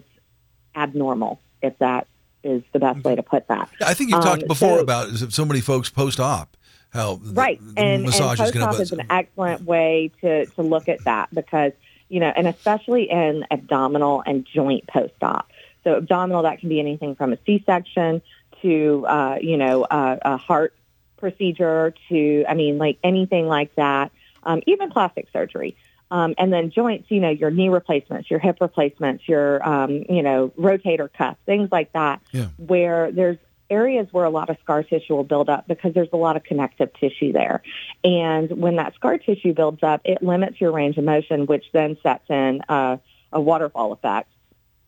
[0.76, 2.06] abnormal, if that
[2.44, 3.68] is the best way to put that.
[3.84, 6.56] I think you've talked Um, before so- about so many folks post op
[6.90, 10.62] how right the and, and massage is post-op to is an excellent way to, to
[10.62, 11.72] look at that because
[12.08, 15.50] you know and especially in abdominal and joint post-op
[15.84, 18.20] so abdominal that can be anything from a c-section
[18.62, 20.74] to uh, you know a, a heart
[21.16, 24.10] procedure to i mean like anything like that
[24.42, 25.76] um, even plastic surgery
[26.10, 30.22] Um, and then joints, you know, your knee replacements, your hip replacements, your, um, you
[30.22, 32.48] know, rotator cuff, things like that, Yeah.
[32.58, 33.38] where there's
[33.70, 36.44] areas where a lot of scar tissue will build up because there's a lot of
[36.44, 37.62] connective tissue there.
[38.04, 41.96] And when that scar tissue builds up, it limits your range of motion, which then
[42.02, 42.98] sets in uh,
[43.32, 44.28] a waterfall effect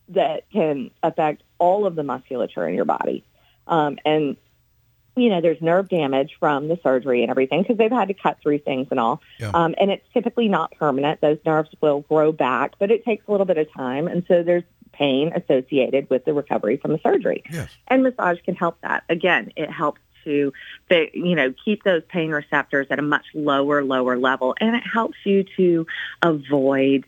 [0.09, 3.25] that can affect all of the musculature in your body.
[3.67, 4.37] Um, and
[5.17, 8.37] you know, there's nerve damage from the surgery and everything because they've had to cut
[8.43, 9.23] through things and all.
[9.39, 9.51] Yeah.
[9.55, 11.23] Um, and it's typically not permanent.
[11.23, 14.09] Those nerves will grow back, but it takes a little bit of time.
[14.09, 17.43] And so there's pain associated with the recovery from the surgery.
[17.51, 17.71] Yes.
[17.89, 19.05] And massage can help that.
[19.09, 20.53] Again, it helps to,
[20.91, 24.55] you know, keep those pain receptors at a much lower, lower level.
[24.61, 25.87] And it helps you to
[26.23, 27.07] avoid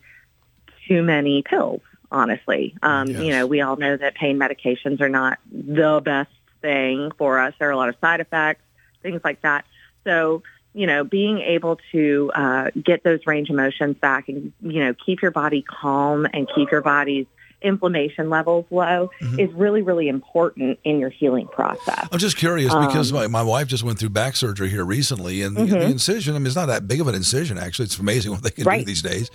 [0.87, 2.75] too many pills, honestly.
[2.83, 3.21] Um, Yes.
[3.23, 7.55] You know, we all know that pain medications are not the best thing for us.
[7.59, 8.63] There are a lot of side effects,
[9.03, 9.65] things like that.
[10.05, 10.43] So,
[10.75, 14.95] you know, being able to uh, get those range of motions back and, you know,
[14.95, 17.27] keep your body calm and keep your body's
[17.61, 22.07] inflammation levels low is really, really important in your healing process.
[22.13, 25.43] I'm just curious because Um, my, my wife just went through back surgery here recently,
[25.43, 27.87] and the, the incision, I mean, it's not that big of an incision, actually.
[27.87, 29.29] It's amazing what they can do these days.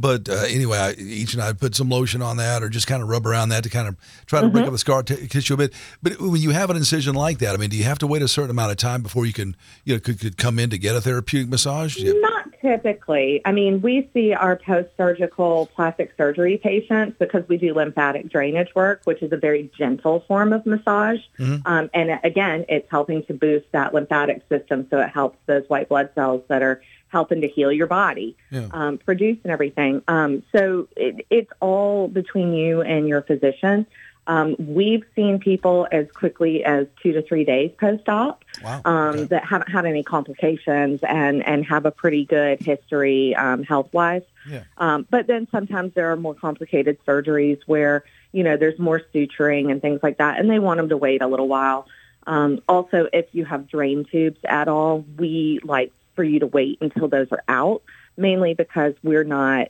[0.00, 3.02] But uh, anyway, I, each and I put some lotion on that or just kind
[3.02, 5.54] of rub around that to kind of try to break up the scar t- tissue
[5.54, 5.72] a bit.
[6.02, 8.22] But when you have an incision like that, I mean, do you have to wait
[8.22, 10.78] a certain amount of time before you can, you know, could, could come in to
[10.78, 11.96] get a therapeutic massage?
[11.96, 13.40] You- Not typically.
[13.44, 19.02] I mean, we see our post-surgical plastic surgery patients because we do lymphatic drainage work,
[19.04, 21.20] which is a very gentle form of massage.
[21.38, 25.88] Um, and again, it's helping to boost that lymphatic system so it helps those white
[25.88, 28.68] blood cells that are helping to heal your body Yeah.
[28.72, 30.02] um, produce and everything.
[30.08, 33.86] Um, so it, it's all between you and your physician.
[34.26, 38.82] Um, we've seen people as quickly as two to three days post-op Wow.
[38.84, 39.24] um, Okay.
[39.24, 44.22] that haven't had any complications and, and have a pretty good history um, health-wise.
[44.46, 44.64] Yeah.
[44.76, 49.70] Um, but then sometimes there are more complicated surgeries where, you know, there's more suturing
[49.70, 51.86] and things like that, and they want them to wait a little while.
[52.26, 56.78] Um, also, if you have drain tubes at all, we like for you to wait
[56.80, 57.80] until those are out,
[58.16, 59.68] mainly because we're not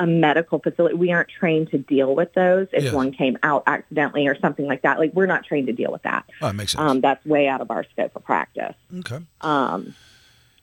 [0.00, 0.96] a medical facility.
[0.96, 2.92] We aren't trained to deal with those if Yes.
[2.92, 4.98] one came out accidentally or something like that.
[4.98, 6.24] Like we're not trained to deal with that.
[6.42, 6.82] Oh, that makes sense.
[6.90, 8.74] Um, that's way out of our scope of practice.
[8.98, 9.20] okay.
[9.40, 9.94] Um,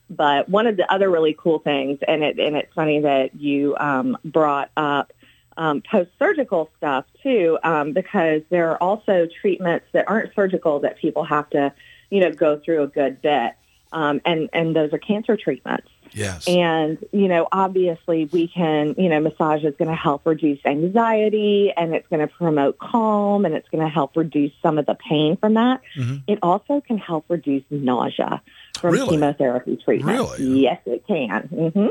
[0.09, 3.77] but one of the other really cool things, and it and it's funny that you
[3.79, 5.13] um, brought up
[5.55, 11.23] um, post-surgical stuff too, um, because there are also treatments that aren't surgical that people
[11.23, 11.71] have to,
[12.09, 13.53] you know, go through a good bit,
[13.91, 15.87] um, and and those are cancer treatments.
[16.13, 16.45] Yes.
[16.47, 21.71] And, you know, obviously we can, you know, massage is going to help reduce anxiety
[21.75, 24.95] and it's going to promote calm and it's going to help reduce some of the
[24.95, 25.81] pain from that.
[26.27, 28.41] It also can help reduce nausea
[28.77, 29.09] from Really?
[29.11, 30.17] chemotherapy treatment.
[30.17, 30.61] Really?
[30.61, 31.43] Yes, it can.
[31.47, 31.87] hmm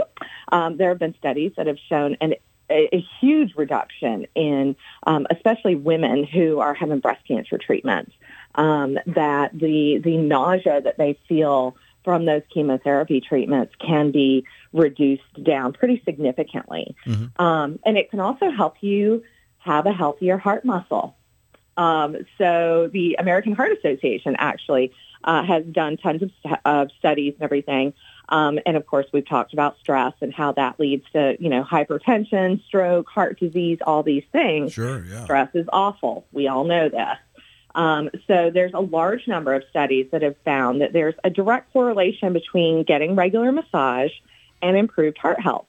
[0.53, 2.35] Um, there have been studies that have shown an,
[2.71, 8.13] a, a huge reduction in, um, especially women who are having breast cancer treatments,
[8.55, 15.43] um, that the, the nausea that they feel from those chemotherapy treatments can be reduced
[15.43, 16.97] down pretty significantly.
[17.37, 19.23] Um, and it can also help you
[19.59, 21.17] have a healthier heart muscle.
[21.77, 24.93] Um, so the American Heart Association actually
[25.25, 27.93] uh, has done tons of, st- of studies and everything.
[28.31, 31.65] Um, and of course, we've talked about stress and how that leads to, you know,
[31.65, 35.05] hypertension, stroke, heart disease, all these things Sure.
[35.05, 35.25] Yeah.
[35.25, 36.27] stress is awful.
[36.33, 37.19] We all know this.
[37.74, 41.72] Um, so there's a large number of studies that have found that there's a direct
[41.72, 44.11] correlation between getting regular massage
[44.62, 45.66] and improved heart health.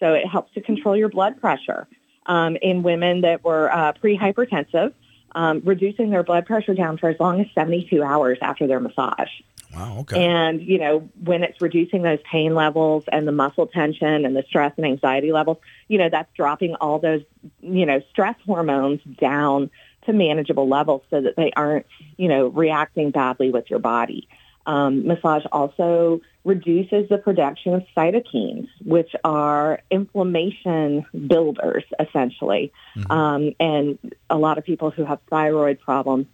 [0.00, 1.86] So it helps to control your blood pressure.
[2.26, 4.92] Um, in women that were uh, pre-hypertensive,
[5.34, 9.30] um, reducing their blood pressure down for as long as 72 hours after their massage.
[9.74, 9.98] Wow.
[10.00, 10.26] Okay.
[10.26, 14.42] And, you know, when it's reducing those pain levels and the muscle tension and the
[14.48, 17.22] stress and anxiety levels, you know, that's dropping all those,
[17.60, 19.70] you know, stress hormones down
[20.08, 24.28] to manageable levels so that they aren't, you know, reacting badly with your body.
[24.66, 32.72] Um, massage also reduces the production of cytokines, which are inflammation builders, essentially.
[33.08, 36.26] Um, and a lot of people who have thyroid problems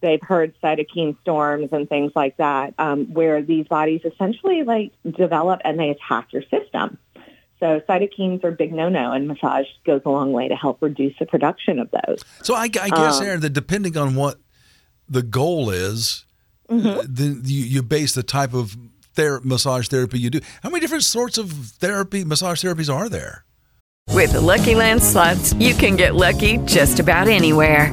[0.00, 5.60] they've heard cytokine storms and things like that, um, where these bodies essentially like develop
[5.64, 6.98] and they attack your system.
[7.60, 11.26] So cytokines are big no-no, and massage goes a long way to help reduce the
[11.26, 12.22] production of those.
[12.42, 14.36] So I, I guess, Um, Erin, that depending on what
[15.08, 16.24] the goal is,
[16.68, 17.00] Mm-hmm.
[17.08, 18.76] then you, you base the type of
[19.14, 20.40] ther- massage therapy you do.
[20.64, 23.44] How many different sorts of therapy, massage therapies are there?
[24.12, 27.92] With the Lucky Land slots, you can get lucky just about anywhere.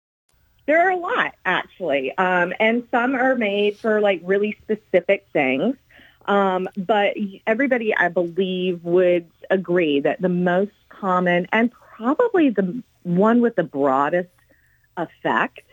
[0.71, 2.17] There are a lot, actually.
[2.17, 5.75] Um, and some are made for like really specific things.
[6.27, 13.41] Um, but everybody, I believe, would agree that the most common and probably the one
[13.41, 14.29] with the broadest
[14.95, 15.65] effect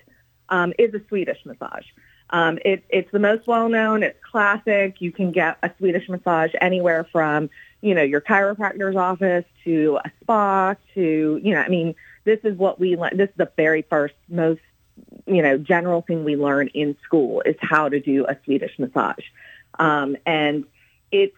[0.48, 1.86] um, is a Swedish massage.
[2.30, 4.02] Um, it, it's the most well-known.
[4.02, 5.00] It's classic.
[5.00, 7.50] You can get a Swedish massage anywhere from,
[7.82, 12.58] you know, your chiropractor's office to a spa to, you know, I mean, this is
[12.58, 12.96] what we.
[13.12, 14.60] This is the very first, most,
[15.28, 19.24] you know, general thing we learn in school is how to do a Swedish massage.
[19.78, 20.64] Um, and
[21.12, 21.36] its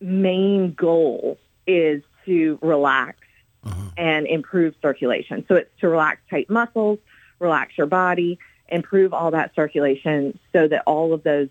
[0.00, 3.18] main goal is to relax
[3.64, 3.90] uh-huh.
[3.96, 5.44] and improve circulation.
[5.48, 6.98] So it's to relax tight muscles,
[7.38, 11.48] relax your body, improve all that circulation so that all of those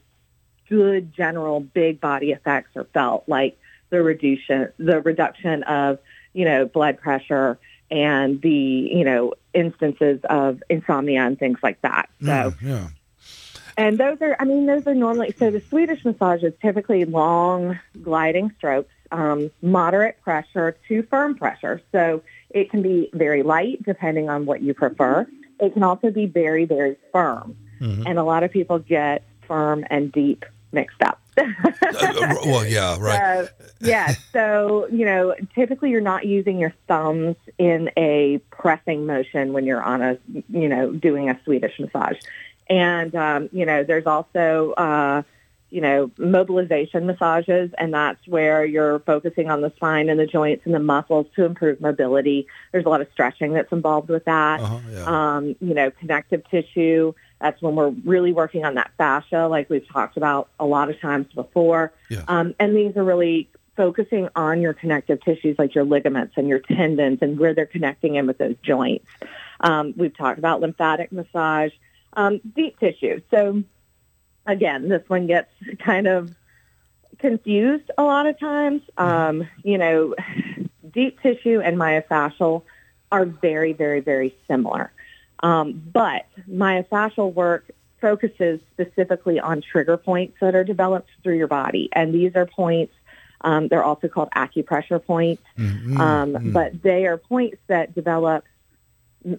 [0.70, 3.58] good general big body effects are felt, like
[3.90, 6.00] the reduction, the reduction of,
[6.34, 7.60] you know, blood pressure
[7.93, 12.10] and the, you know, instances of insomnia and things like that.
[12.19, 12.88] So, mm, yeah.
[13.77, 17.79] And those are, I mean, those are normally, so the Swedish massage is typically long
[18.01, 21.82] gliding strokes, um, moderate pressure to firm pressure.
[21.91, 25.27] So it can be very light depending on what you prefer.
[25.60, 27.56] It can also be very, very firm.
[27.79, 28.08] Mm-hmm.
[28.08, 31.19] And a lot of people get firm and deep mixed up.
[31.38, 33.48] Uh, well, yeah, right.
[33.48, 34.13] So, yeah.
[34.32, 39.84] So, you know, typically you're not using your thumbs in a pressing motion when you're
[39.84, 40.17] on a,
[40.50, 42.17] you know, doing a Swedish massage.
[42.69, 45.24] And, um, you know, there's also, uh,
[45.74, 50.65] you know, mobilization massages, and that's where you're focusing on the spine and the joints
[50.65, 52.46] and the muscles to improve mobility.
[52.72, 54.60] There's a lot of stretching that's involved with that.
[54.60, 55.36] Uh-huh, yeah.
[55.36, 57.15] um, you know, connective tissue.
[57.43, 60.97] That's when we're really working on that fascia, like we've talked about a lot of
[61.01, 61.91] times before.
[62.10, 62.23] Yeah.
[62.29, 66.60] Um, and these are really focusing on your connective tissues, like your ligaments and your
[66.60, 69.06] tendons, and where they're connecting in with those joints.
[69.60, 71.73] Um, we've talked about lymphatic massage,
[72.13, 73.19] um, deep tissue.
[73.29, 73.62] So
[74.45, 76.34] again, this one gets kind of
[77.19, 78.84] confused a lot of times.
[78.97, 80.15] Um, you know,
[80.93, 82.63] deep tissue and myofascial
[83.12, 84.93] are very, very, very similar.
[85.43, 87.69] Um, but myofascial work
[88.01, 91.89] focuses specifically on trigger points that are developed through your body.
[91.93, 92.93] And these are points,
[93.41, 95.99] um, they're also called acupressure points, mm-hmm.
[95.99, 96.51] um, mm-hmm.
[96.51, 98.45] but they are points that develop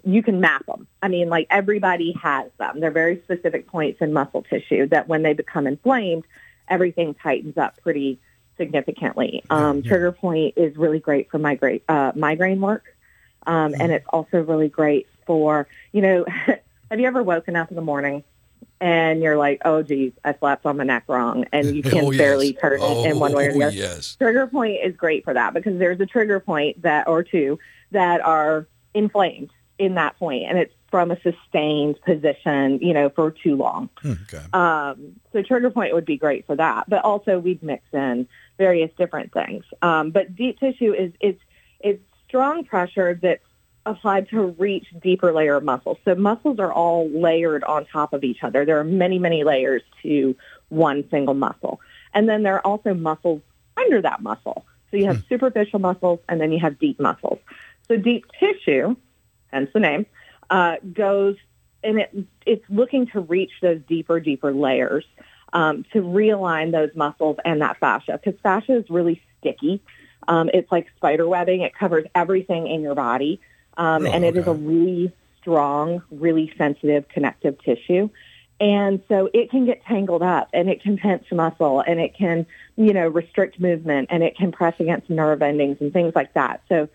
[0.05, 0.87] you can map them.
[1.03, 2.81] I mean, like everybody has them.
[2.81, 6.25] They're very specific points in muscle tissue that when they become inflamed,
[6.69, 8.19] everything tightens up pretty
[8.57, 9.45] significantly.
[9.51, 9.89] Um, yeah.
[9.89, 12.85] Trigger point is really great for migraine, uh, migraine work.
[13.47, 13.81] Um, mm-hmm.
[13.83, 16.25] And it's also really great for, you know,
[16.91, 18.25] have you ever woken up in the morning
[18.81, 22.11] and you're like, oh, geez, I slept on my neck wrong, and you can oh,
[22.11, 22.19] yes.
[22.19, 23.75] barely turn oh, it in one way or the other.
[23.75, 24.17] Yes.
[24.17, 27.59] Trigger point is great for that because there's a trigger point that or two
[27.93, 33.31] that are inflamed in that point, and it's from a sustained position, you know, for
[33.31, 33.89] too long.
[34.01, 34.45] Hmm, okay.
[34.53, 38.91] Um, so trigger point would be great for that, but also we'd mix in various
[38.97, 39.65] different things.
[39.83, 41.41] Um, but deep tissue is it's
[41.81, 43.43] it's strong pressure that's
[43.87, 45.99] applied to reach deeper layer of muscles.
[46.05, 48.65] So muscles are all layered on top of each other.
[48.65, 50.37] There are many many layers to
[50.69, 51.81] one single muscle,
[52.13, 53.43] and then there are also muscles
[53.77, 54.65] under that muscle.
[54.91, 55.29] So you have hmm.
[55.29, 57.39] superficial muscles, and then you have deep muscles.
[57.89, 58.97] So deep tissue
[59.55, 60.05] hence the name,
[60.51, 61.37] uh, goes
[61.83, 65.05] and it, it's looking to reach those deeper, deeper layers
[65.53, 69.83] um, to realign those muscles and that fascia because fascia is really sticky.
[70.27, 71.61] Um, it's like spider webbing.
[71.61, 73.41] It covers everything in your body.
[73.77, 74.41] Um, oh, and it okay.
[74.41, 78.09] is a really strong, really sensitive connective tissue.
[78.61, 82.47] And so it can get tangled up and it can pinch muscle and it can,
[82.77, 86.63] you know, restrict movement and it can press against nerve endings and things like that.
[86.69, 86.89] So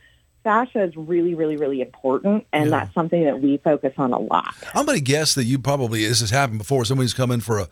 [0.43, 2.79] fascia is really, really, really important, and yeah.
[2.79, 4.55] that's something that we focus on a lot.
[4.73, 6.85] I'm going to guess that you probably this has happened before.
[6.85, 7.67] Somebody's come in for a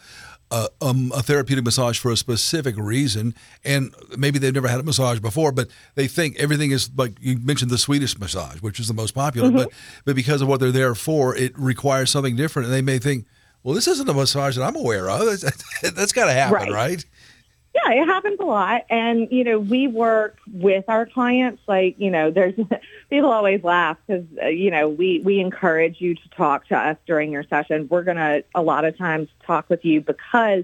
[0.52, 4.84] a, um, a, therapeutic massage for a specific reason, and maybe they've never had a
[4.84, 8.88] massage before, but they think everything is like you mentioned the Swedish massage, which is
[8.88, 9.58] the most popular, mm-hmm.
[9.58, 9.70] but
[10.06, 13.26] but because of what they're there for, it requires something different, and they may think,
[13.64, 15.26] well, this isn't a massage that I'm aware of.
[15.26, 16.72] That's, that's got to happen, right?
[16.72, 17.06] right?
[17.86, 18.86] Yeah, it happens a lot.
[18.90, 21.62] And, you know, we work with our clients.
[21.68, 22.56] Like, you know, there's
[23.10, 26.98] people always laugh because, uh, you know, we, we encourage you to talk to us
[27.06, 27.88] during your session.
[27.90, 30.64] We're going to a lot of times talk with you because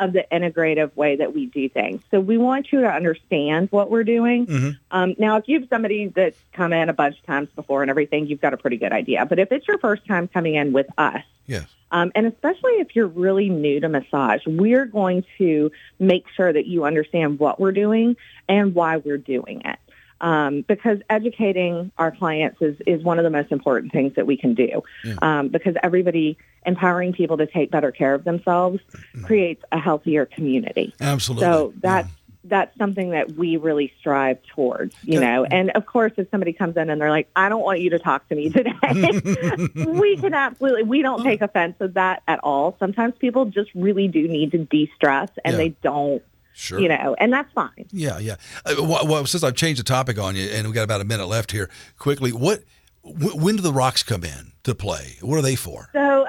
[0.00, 2.02] of the integrative way that we do things.
[2.10, 4.46] So we want you to understand what we're doing.
[4.46, 4.70] Mm-hmm.
[4.90, 7.90] Um, now, if you have somebody that's come in a bunch of times before and
[7.90, 9.24] everything, you've got a pretty good idea.
[9.26, 11.66] But if it's your first time coming in with us, Yes.
[11.92, 16.66] Um, and especially if you're really new to massage, we're going to make sure that
[16.66, 18.16] you understand what we're doing
[18.48, 19.78] and why we're doing it.
[20.20, 24.36] Um, because educating our clients is, is one of the most important things that we
[24.36, 24.82] can do.
[25.20, 28.78] Um, because everybody empowering people to take better care of themselves
[29.24, 30.94] creates a healthier community.
[31.00, 31.44] Absolutely.
[31.44, 32.08] So that's
[32.44, 35.44] that's something that we really strive towards, you know.
[35.44, 37.98] And of course, if somebody comes in and they're like, "I don't want you to
[37.98, 38.72] talk to me today,"
[39.86, 42.76] we can absolutely we don't take offense of that at all.
[42.78, 45.56] Sometimes people just really do need to de-stress, and Yeah.
[45.58, 46.22] they don't,
[46.54, 46.80] Sure.
[46.80, 47.86] you know, and that's fine.
[47.92, 48.36] Yeah, yeah.
[48.66, 51.04] Uh, well, well, since I've changed the topic on you, and we got about a
[51.04, 52.62] minute left here, quickly, what?
[53.02, 55.16] Wh- when do the rocks come in to play?
[55.22, 55.88] What are they for?
[55.92, 56.26] So,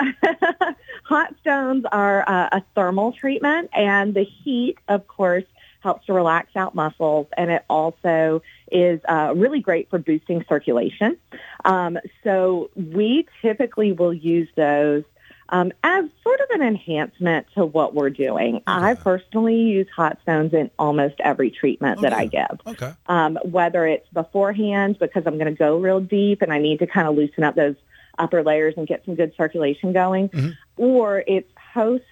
[1.05, 5.43] hot stones are uh, a thermal treatment, and the heat, of course,
[5.83, 11.17] helps to relax out muscles, and it also is uh, really great for boosting circulation.
[11.65, 15.03] Um, so, we typically will use those.
[15.49, 18.63] Um, as sort of an enhancement to what we're doing.
[18.65, 22.91] I personally use hot stones in almost every treatment that I give Okay.
[23.07, 26.87] um, whether it's beforehand because I'm going to go real deep and I need to
[26.87, 27.75] kind of loosen up those
[28.17, 32.03] upper layers and get some good circulation going, or it's post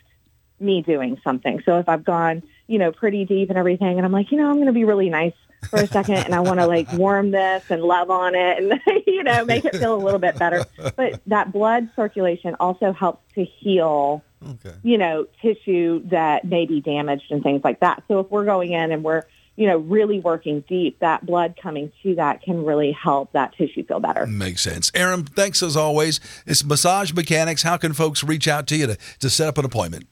[0.60, 1.64] me doing something.
[1.66, 4.48] So if I've gone, you know, pretty deep and everything, and I'm like, you know,
[4.50, 5.34] I'm going to be really nice
[5.70, 8.80] for a second and I want to like warm this and love on it and,
[9.08, 10.66] you know, make it feel a little bit better.
[10.96, 14.74] But that blood circulation also helps to heal Okay.
[14.82, 18.02] you know, tissue that may be damaged and things like that.
[18.08, 19.22] So if we're going in and we're,
[19.56, 23.86] you know, really working deep, that blood coming to that can really help that tissue
[23.86, 24.26] feel better.
[24.26, 24.92] Makes sense.
[24.96, 26.20] Erin, thanks as always.
[26.48, 27.62] It's Massage Mechanics.
[27.62, 30.08] How can folks reach out to you to, to set up an appointment?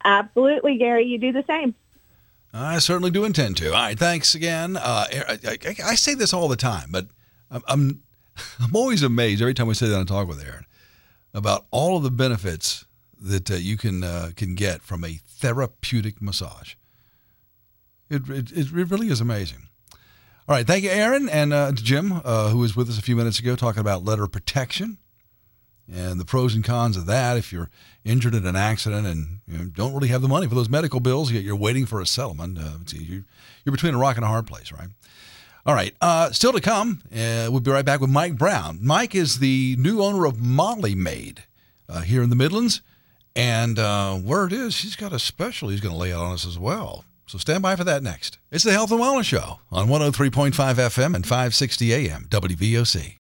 [0.03, 1.05] Absolutely, Gary.
[1.05, 1.75] You do the same.
[2.53, 3.67] I certainly do intend to.
[3.67, 4.77] All right, thanks again.
[4.77, 7.07] Uh, I, I, I say this all the time, but
[7.51, 8.03] I'm, I'm
[8.59, 10.65] I'm always amazed every time we sit down and talk with Erin
[11.33, 12.85] about all of the benefits
[13.19, 16.75] that uh, you can uh, can get from a therapeutic massage.
[18.09, 19.66] It, it it really is amazing.
[20.47, 23.17] All right, thank you, Erin, and uh, Jim, uh, who was with us a few
[23.17, 24.97] minutes ago, talking about letter protection
[25.93, 27.35] and the pros and cons of that.
[27.35, 27.69] If you're
[28.05, 31.01] injured in an accident and you know, don't really have the money for those medical
[31.01, 33.25] bills, yet you're waiting for a settlement, uh, it's- you-
[33.65, 34.87] you're between a rock and a hard place, right?
[35.65, 35.93] All right.
[35.99, 38.79] Uh, still to come, uh, we'll be right back with Mike Brown.
[38.81, 41.43] Mike is the new owner of Molly Maid
[41.89, 42.81] uh, here in the Midlands.
[43.35, 46.31] And uh, where it is, he's got a special he's going to lay out on
[46.33, 47.03] us as well.
[47.27, 48.39] So stand by for that next.
[48.51, 53.17] It's the Health and Wellness Show on 103.5 FM and 560 AM WVOC.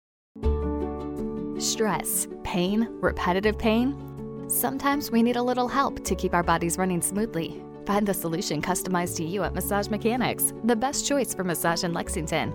[1.62, 4.50] Stress, pain, repetitive pain.
[4.50, 7.64] Sometimes we need a little help to keep our bodies running smoothly.
[7.86, 11.94] Find the solution customized to you at Massage Mechanics, the best choice for massage in
[11.94, 12.54] Lexington.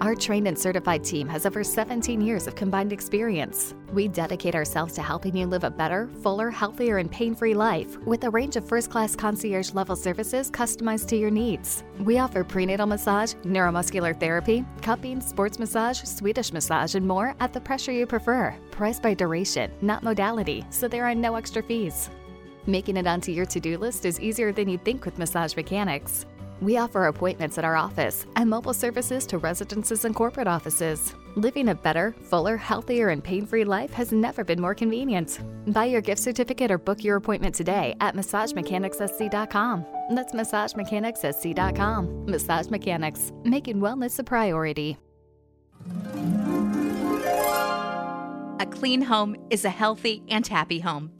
[0.00, 3.74] Our trained and certified team has over 17 years of combined experience.
[3.92, 7.98] We dedicate ourselves to helping you live a better, fuller, healthier, and pain free life
[8.06, 11.82] with a range of first class concierge level services customized to your needs.
[11.98, 17.60] We offer prenatal massage, neuromuscular therapy, cupping, sports massage, Swedish massage, and more at the
[17.60, 18.54] pressure you prefer.
[18.70, 22.08] Priced by duration, not modality, so there are no extra fees.
[22.66, 26.24] Making it onto your to do list is easier than you'd think with Massage Mechanics.
[26.60, 31.14] We offer appointments at our office and mobile services to residences and corporate offices.
[31.36, 35.38] Living a better, fuller, healthier, and pain free life has never been more convenient.
[35.72, 39.86] Buy your gift certificate or book your appointment today at MassageMechanicsSC.com.
[40.10, 42.26] That's MassageMechanicsSC.com.
[42.26, 44.98] Massage Mechanics, making wellness a priority.
[48.60, 51.12] A clean home is a healthy and happy home.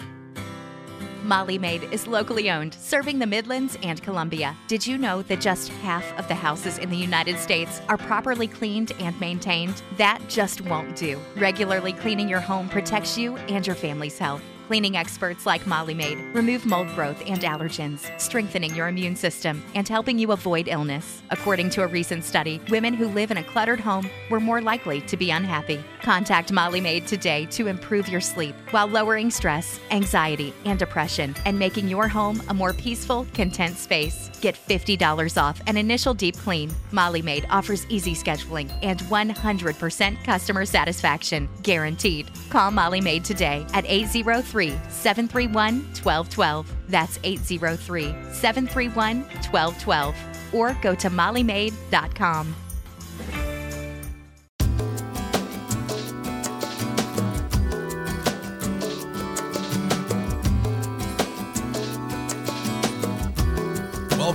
[1.24, 4.56] Molly Maid is locally owned, serving the Midlands and Columbia.
[4.66, 8.46] Did you know that just half of the houses in the United States are properly
[8.46, 9.82] cleaned and maintained?
[9.96, 11.18] That just won't do.
[11.36, 14.42] Regularly cleaning your home protects you and your family's health.
[14.68, 19.88] Cleaning experts like Molly Maid remove mold growth and allergens, strengthening your immune system and
[19.88, 21.22] helping you avoid illness.
[21.30, 25.00] According to a recent study, women who live in a cluttered home were more likely
[25.00, 25.82] to be unhappy.
[26.02, 31.58] Contact Molly Maid today to improve your sleep while lowering stress, anxiety, and depression and
[31.58, 34.30] making your home a more peaceful, content space.
[34.42, 36.70] Get $50 off an initial deep clean.
[36.92, 42.30] Molly Maid offers easy scheduling and 100% customer satisfaction guaranteed.
[42.50, 46.72] Call Molly Maid today at 803 731 1212.
[46.88, 50.14] That's 803 731 1212.
[50.52, 52.54] Or go to mollymaid.com.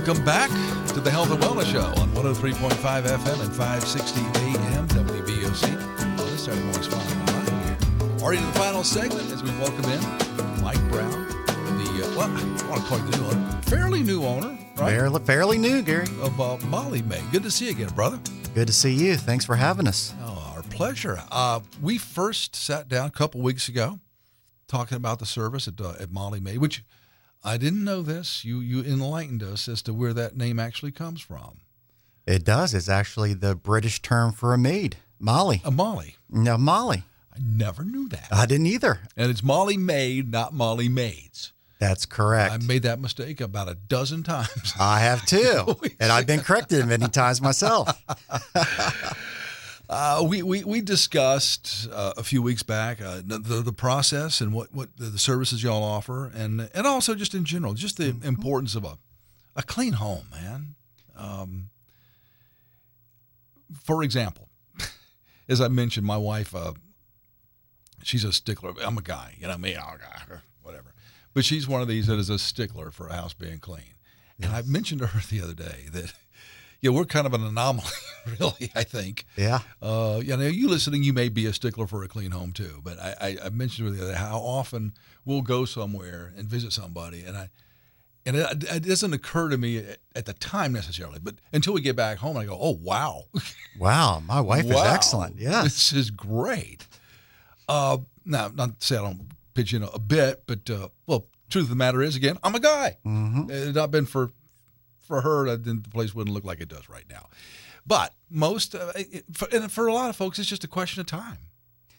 [0.06, 0.50] Welcome back
[0.88, 6.16] to the Health and Wellness Show on 103.5 FM and 560 AM WVOC.
[6.18, 7.13] Well, this Saturday morning's fine.
[8.24, 10.00] Already in the final segment as we welcome in
[10.62, 11.10] Mike Brown,
[11.46, 14.48] the, uh, well, I want to call you the new owner, fairly new owner,
[14.78, 14.92] right?
[14.92, 16.06] Fairly, fairly new, Gary.
[16.22, 17.20] Of uh, Molly Maid.
[17.32, 18.18] Good to see you again, brother.
[18.54, 19.18] Good to see you.
[19.18, 20.14] Thanks for having us.
[20.22, 21.22] Oh, our pleasure.
[21.30, 24.00] Uh, we first sat down a couple weeks ago
[24.68, 26.82] talking about the service at, uh, at Molly Maid, which
[27.42, 28.42] I didn't know this.
[28.42, 31.60] You you enlightened us as to where that name actually comes from.
[32.26, 32.72] It does.
[32.72, 35.60] It's actually the British term for a maid, Molly.
[35.62, 36.16] A Molly.
[36.30, 37.02] No, Molly.
[37.34, 38.28] I never knew that.
[38.30, 39.00] I didn't either.
[39.16, 41.52] And it's Molly Maid, not Molly Maids.
[41.80, 42.52] That's correct.
[42.52, 44.72] I made that mistake about a dozen times.
[44.80, 47.88] I have too, and I've been corrected many times myself.
[49.86, 54.54] Uh, we, we we discussed uh, a few weeks back uh, the the process and
[54.54, 58.26] what what the services y'all offer, and and also just in general, just the Mm-hmm.
[58.26, 58.96] importance of a
[59.54, 60.74] a clean home, man.
[61.18, 61.68] Um,
[63.82, 64.48] for example,
[65.50, 66.72] as I mentioned, my wife, uh,
[68.04, 68.72] she's a stickler.
[68.82, 70.94] I'm a guy, you know, me, I'm a guy, whatever.
[71.32, 73.94] But she's one of these that is a stickler for a house being clean.
[74.40, 76.12] And I mentioned to her the other day that,
[76.80, 77.86] yeah, we're kind of an anomaly,
[78.40, 79.26] really, I think.
[79.36, 79.60] Yeah.
[79.80, 82.80] Uh, you know, you listening, you may be a stickler for a clean home too.
[82.82, 84.92] But I, I, I mentioned to her the other day how often
[85.24, 87.50] we'll go somewhere and visit somebody, and I,
[88.26, 91.80] and it, it doesn't occur to me at, at the time necessarily, but until we
[91.80, 93.24] get back home, I go, oh wow,
[93.78, 95.38] Wow, my wife is excellent.
[95.38, 96.86] Yeah, this is great.
[97.68, 101.64] Uh, now, not to say I don't pitch in a, bit, but uh, well, truth
[101.64, 102.98] of the matter is, again, I'm a guy.
[103.06, 103.50] Mm-hmm.
[103.50, 104.32] It had not been for
[105.00, 107.28] for her, then the place wouldn't look like it does right now.
[107.86, 111.00] But most, uh, it, for, and for a lot of folks, it's just a question
[111.00, 111.36] of time.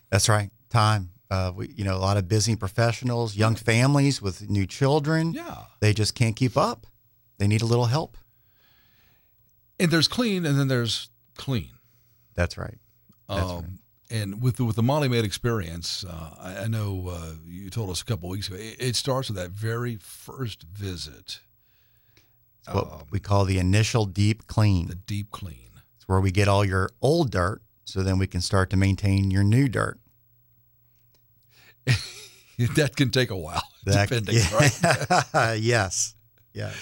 [0.10, 0.50] That's right.
[0.70, 1.12] Time.
[1.30, 5.34] Uh, we, you know, a lot of busy professionals, young families with new children.
[5.34, 5.66] Yeah.
[5.80, 6.88] They just can't keep up.
[7.38, 8.18] They need a little help.
[9.80, 11.72] And there's clean, and then there's clean.
[12.34, 12.78] That's right.
[13.28, 13.66] That's um, right.
[14.10, 17.90] And with the, with the Molly Maid experience, uh, I, I know uh, you told
[17.90, 18.58] us a couple weeks ago.
[18.58, 21.40] It, it starts with that very first visit,
[22.72, 24.88] what we call the initial deep clean.
[24.88, 25.70] the deep clean.
[25.98, 29.32] It's where we get all your old dirt so then we can start to maintain
[29.32, 30.00] your new dirt.
[32.76, 35.58] that can take a while, That- depending, right?
[35.60, 36.16] yes.
[36.54, 36.76] Yes.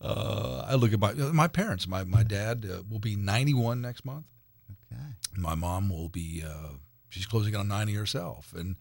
[0.00, 1.86] Uh, I look at my my parents.
[1.86, 4.24] My my dad uh, will be 91 next month.
[4.92, 5.02] Okay.
[5.36, 6.74] My mom will be uh,
[7.08, 8.76] she's closing on 90 herself, and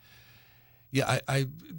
[0.92, 1.38] yeah, I, I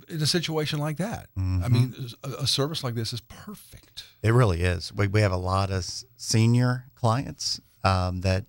[0.09, 1.73] in a situation like that, I Mm-hmm.
[1.73, 4.05] mean, a, a service like this is perfect.
[4.23, 4.93] It really is.
[4.95, 5.85] We, we have a lot of
[6.17, 8.45] senior clients um, that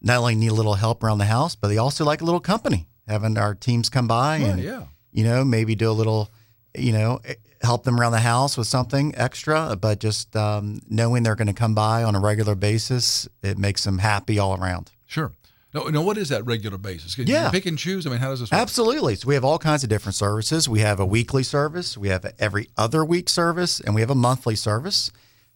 [0.00, 2.40] not only need a little help around the house, but they also like a little
[2.40, 4.82] company, having our teams come by Yeah, and, yeah.
[5.12, 6.30] you know, maybe do a little,
[6.74, 9.76] you know, eh, help them around the house with something extra.
[9.76, 13.84] But just um, knowing they're going to come by on a regular basis, it makes
[13.84, 14.92] them happy all around.
[15.06, 15.32] Sure.
[15.74, 16.00] No, no.
[16.02, 17.14] What is that regular basis?
[17.14, 17.50] Can you Yeah.
[17.50, 18.06] pick and choose.
[18.06, 18.60] I mean, how does this work?
[18.60, 19.14] Absolutely.
[19.16, 20.68] So we have all kinds of different services.
[20.68, 24.10] We have a weekly service, we have a every other week service, and we have
[24.10, 25.10] a monthly service.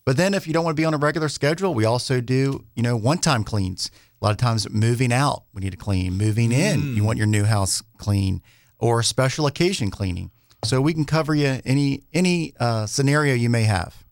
[0.05, 2.65] But then if you don't want to be on a regular schedule, we also do,
[2.75, 3.91] you know, one-time cleans.
[4.21, 6.17] A lot of times moving out, we need to clean.
[6.17, 8.43] Moving in, you want your new house clean
[8.79, 10.31] or special occasion cleaning.
[10.65, 14.05] So we can cover you any any uh, scenario you may have.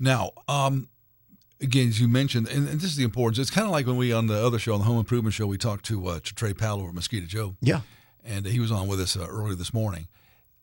[0.00, 0.88] Now, um,
[1.62, 3.38] again, as you mentioned, and, and this is the importance.
[3.38, 5.46] It's kind of like when we on the other show, on the Home Improvement Show,
[5.46, 7.54] we talked to uh, to Trey Powell over Mosquito Joe.
[7.60, 7.80] Yeah.
[8.24, 10.06] and he was on with us uh, earlier this morning.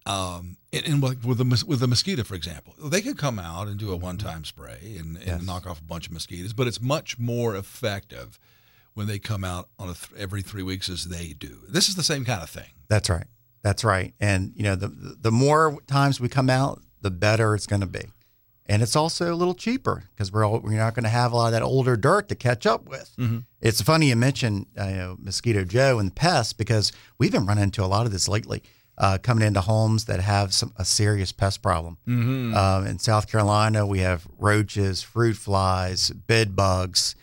[0.06, 3.68] Um, and, and like with the with the mosquito, for example, they could come out
[3.68, 5.46] and do a one time spray and, and Yes.
[5.46, 8.40] knock off a bunch of mosquitoes, but it's much more effective
[8.94, 11.60] when they come out on a th- every three weeks as they do.
[11.70, 12.70] This is the same kind of thing.
[12.88, 13.26] That's right.
[13.62, 14.14] That's right.
[14.20, 14.88] And you know, the
[15.22, 18.06] the more times we come out, the better it's going to be.
[18.70, 21.36] And it's also a little cheaper because we're all, we're not going to have a
[21.36, 23.12] lot of that older dirt to catch up with.
[23.62, 27.48] It's funny you mentioned uh, you know, mosquito Joe and the pests because we've been
[27.48, 28.62] running into a lot of this lately.
[29.00, 31.98] uh, coming into homes that have some a serious pest problem.
[32.08, 32.56] Mm-hmm.
[32.56, 37.16] Um, in South Carolina, we have roaches, fruit flies, bed bugs,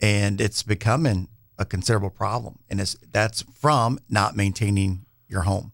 [0.00, 1.28] and it's becoming
[1.58, 2.58] a considerable problem.
[2.70, 5.72] And it's that's from not maintaining your home,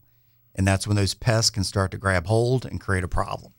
[0.54, 3.52] and that's when those pests can start to grab hold and create a problem.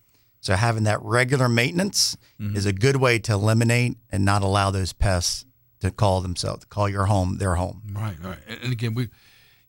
[0.46, 2.58] So having that regular maintenance Mm-hmm.
[2.58, 5.46] is a good way to eliminate and not allow those pests
[5.80, 7.82] to call themselves, call your home their home.
[7.94, 8.38] Right, right.
[8.62, 9.08] And, again, we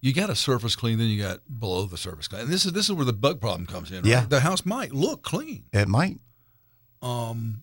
[0.00, 2.42] you got a surface clean, then you got below the surface clean.
[2.42, 3.98] And this is this is where the bug problem comes in.
[3.98, 4.06] Right?
[4.06, 4.26] Yeah.
[4.28, 6.18] the house might look clean, It might.
[7.02, 7.62] um,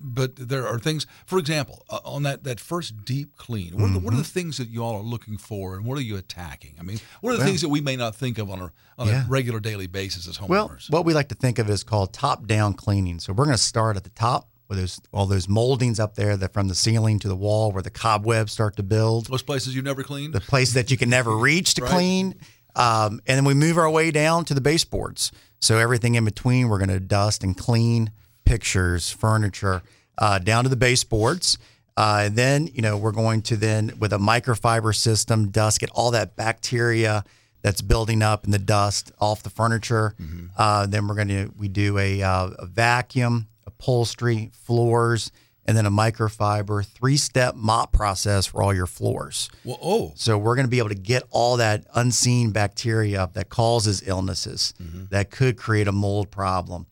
[0.00, 1.06] but there are things.
[1.26, 4.24] For example, uh, on that that first deep clean, what, are the, what are the
[4.24, 6.74] things that you all are looking for, and what are you attacking?
[6.78, 8.72] I mean, what are the Well- things that we may not think of on a
[8.98, 9.24] on Yeah.
[9.26, 10.88] a regular daily basis as homeowners?
[10.90, 13.20] Well, what we like to think of is called top-down cleaning.
[13.20, 16.36] So we're going to start at the top with those all those moldings up there
[16.38, 19.74] that from the ceiling to the wall where the cobwebs start to build, Those places
[19.74, 20.32] you've never cleaned.
[20.34, 21.90] the places that you can never reach to Right.
[21.92, 22.34] clean,
[22.74, 25.30] um, and then we move our way down to the baseboards.
[25.60, 28.10] So everything in between, we're going to dust and clean
[28.46, 29.82] pictures, furniture,
[30.16, 31.58] uh, down to the baseboards.
[31.98, 35.90] Uh, and then, you know, we're going to then, with a microfiber system, dust, get
[35.90, 37.24] all that bacteria
[37.62, 40.14] that's building up in the dust off the furniture.
[40.56, 45.32] Uh, then we're going to, we do a, uh, a vacuum, upholstery, floors,
[45.64, 49.50] and then a microfiber three step mop process for all your floors.
[49.64, 53.48] well, oh, So we're going to be able to get all that unseen bacteria that
[53.48, 54.74] causes illnesses
[55.10, 56.86] that could create a mold problem.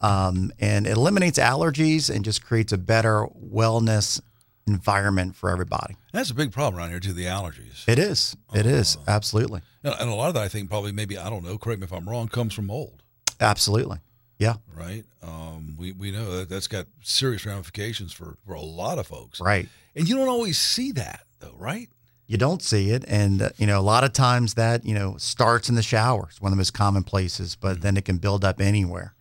[0.00, 4.20] Um, and it eliminates allergies and just creates a better wellness
[4.66, 5.96] environment for everybody.
[6.12, 7.12] that's a big problem around here too.
[7.12, 7.86] The allergies.
[7.88, 8.36] It is.
[8.54, 8.96] It is.
[9.08, 9.62] Absolutely.
[9.82, 11.58] And a lot of that, I think, probably maybe I don't know.
[11.58, 12.28] Correct me if I'm wrong.
[12.28, 13.02] Comes from mold.
[13.40, 13.98] Absolutely.
[14.38, 14.54] Yeah.
[14.74, 15.04] right?
[15.22, 19.40] Um, we we know that that's got serious ramifications for for a lot of folks,
[19.40, 19.68] Right.
[19.94, 21.88] And you don't always see that though, right?
[22.26, 23.04] You don't see it.
[23.08, 26.28] And, uh, you know, a lot of times that, you know, starts in the shower.
[26.30, 29.14] It's one of the most common places, but then it can build up anywhere.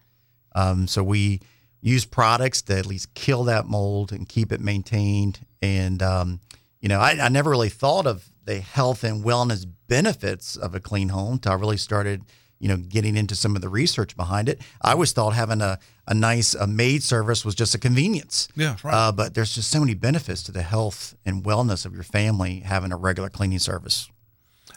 [0.53, 1.41] Um, so we
[1.81, 5.45] use products to at least kill that mold and keep it maintained.
[5.61, 6.39] And, um,
[6.81, 10.79] you know, I, I never really thought of the health and wellness benefits of a
[10.79, 12.23] clean home until I really started,
[12.59, 14.59] you know, getting into some of the research behind it.
[14.81, 18.47] I always thought having a, a nice a maid service was just a convenience.
[18.55, 18.93] Yeah, right.
[18.93, 22.61] Uh, but there's just so many benefits to the health and wellness of your family
[22.61, 24.09] having a regular cleaning service.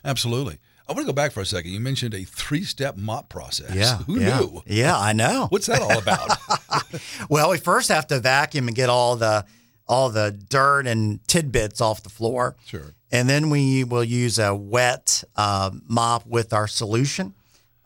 [0.05, 0.59] Absolutely.
[0.89, 1.71] I want to go back for a second.
[1.71, 3.75] You mentioned a three-step mop process.
[3.75, 3.99] Yeah.
[3.99, 4.41] Who yeah.
[4.41, 4.63] knew?
[4.67, 5.47] Yeah, I know.
[5.51, 6.31] What's that all about?
[7.29, 9.45] Well, we first have to vacuum and get all the
[9.89, 12.57] all the dirt and tidbits off the floor.
[12.67, 12.95] Sure.
[13.11, 17.35] And then we will use a wet uh, mop with our solution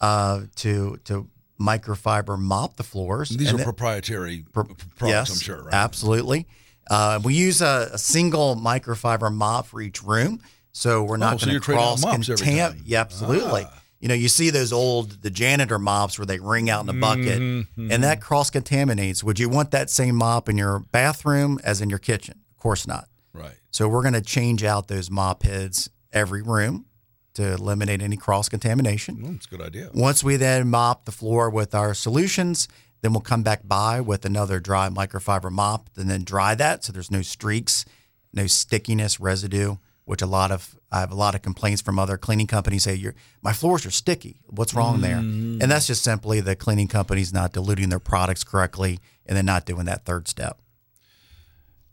[0.00, 1.28] uh, to to
[1.60, 3.28] microfiber mop the floors.
[3.30, 5.74] These And are then- proprietary Pro- products, yes, I'm sure, right?
[5.74, 6.46] Absolutely.
[6.88, 10.40] Uh, we use a, a single microfiber mop for each room,
[10.76, 13.64] so we're Oh, not so going to out cross mops every contam- Yeah, absolutely.
[13.66, 13.82] Ah.
[13.98, 17.00] You know, you see those old the janitor mops where they wring out in a
[17.00, 19.24] bucket, Mm-hmm, and that cross contaminates.
[19.24, 22.40] Would you want that same mop in your bathroom as in your kitchen?
[22.50, 23.08] Of course not.
[23.32, 23.54] Right.
[23.70, 26.84] So we're going to change out those mop heads every room
[27.34, 29.22] to eliminate any cross contamination.
[29.22, 29.90] Well, it's a good idea.
[29.94, 32.68] Once we then mop the floor with our solutions,
[33.00, 36.92] then we'll come back by with another dry microfiber mop and then dry that so
[36.92, 37.84] there's no streaks,
[38.32, 39.76] no stickiness, residue,
[40.06, 42.94] which a lot of I have a lot of complaints from other cleaning companies say
[42.94, 44.40] your my floors are sticky.
[44.46, 45.18] What's wrong there?
[45.18, 49.66] And that's just simply the cleaning companies not diluting their products correctly and then not
[49.66, 50.58] doing that third step.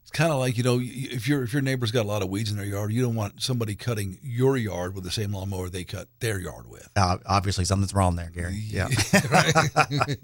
[0.03, 2.29] It's kind of like you know, if your if your neighbor's got a lot of
[2.29, 5.69] weeds in their yard, you don't want somebody cutting your yard with the same lawnmower
[5.69, 6.87] they cut their yard with.
[6.95, 8.53] Uh, obviously something's wrong there, Gary.
[8.53, 8.89] Yeah.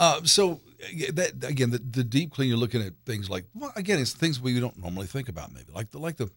[0.00, 0.60] Uh, so
[1.12, 4.40] that again, the, the deep clean, you're looking at things like well, again, it's things
[4.40, 6.30] we don't normally think about, maybe like the like the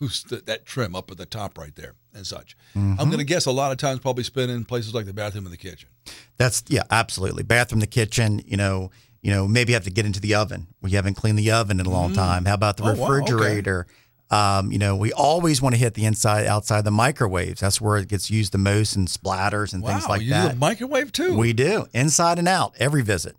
[0.00, 2.56] the, that trim up at the top right there and such.
[2.74, 5.44] I'm going to guess a lot of times probably spent in places like the bathroom
[5.46, 5.88] and the kitchen.
[6.36, 7.42] That's yeah, absolutely.
[7.42, 10.68] Bathroom, the kitchen, you know, you know, maybe you have to get into the oven.
[10.80, 12.44] We haven't cleaned the oven in a long time.
[12.44, 13.12] How about the Oh, wow, okay.
[13.12, 13.86] refrigerator?
[14.30, 17.60] Um, you know, we always want to hit the inside, outside the microwaves.
[17.60, 20.58] That's where it gets used the most and splatters and things like you that.
[20.58, 21.34] microwave too.
[21.36, 23.36] We do inside and out every visit.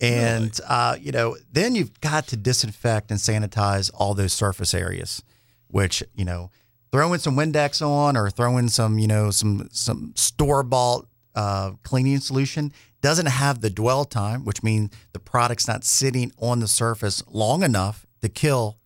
[0.00, 5.22] And uh, you know, then you've got to disinfect and sanitize all those surface areas,
[5.68, 6.50] which you know,
[6.92, 12.20] throwing some Windex on or throwing some you know some some store bought uh, cleaning
[12.20, 17.22] solution doesn't have the dwell time, which means the product's not sitting on the surface
[17.28, 18.78] long enough to kill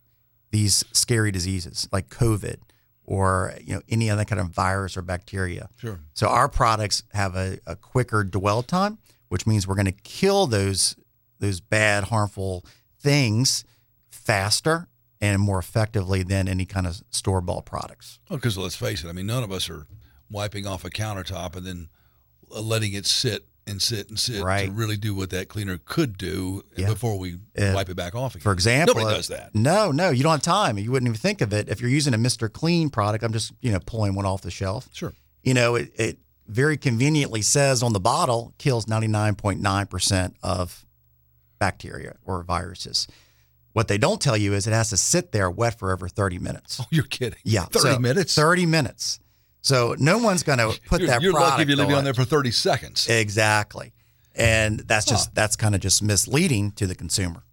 [0.51, 2.57] these scary diseases like COVID
[3.05, 5.69] or you know any other kind of virus or bacteria.
[5.79, 6.01] Sure.
[6.15, 10.47] So our products have a, a quicker dwell time, which means we're going to kill
[10.47, 10.97] those
[11.39, 12.65] those bad, harmful
[13.01, 13.65] things
[14.11, 14.89] faster
[15.23, 18.19] and more effectively than any kind of store bought products.
[18.29, 19.87] Well, because let's face it, I mean, none of us are
[20.31, 21.89] wiping off a countertop and then
[22.51, 24.67] letting it sit and sit and sit Right.
[24.67, 26.89] to really do what that cleaner could do Yeah.
[26.89, 28.43] before we Uh, wipe it back off again.
[28.43, 29.55] For example, nobody uh, does that.
[29.55, 30.77] No, no, you don't have time.
[30.79, 32.53] You wouldn't even think of it if you're using a Mr.
[32.53, 33.23] Clean product.
[33.23, 34.89] I'm just you know pulling one off the shelf.
[34.93, 35.13] Sure.
[35.45, 36.19] You know, it, it
[36.49, 40.85] very conveniently says on the bottle kills 99.9 percent of
[41.61, 43.07] bacteria or viruses.
[43.73, 46.39] What they don't tell you is it has to sit there wet for over 30
[46.39, 46.79] minutes.
[46.81, 47.39] Oh, you're kidding.
[47.45, 48.35] Yeah, 30 so minutes?
[48.35, 49.19] 30 minutes.
[49.63, 51.23] So no one's going to put you're that.
[51.23, 53.07] you're lucky if product you leave it on on there for 30 seconds.
[53.09, 53.93] Exactly,
[54.35, 57.45] and that's just that's kind of just misleading to the consumer.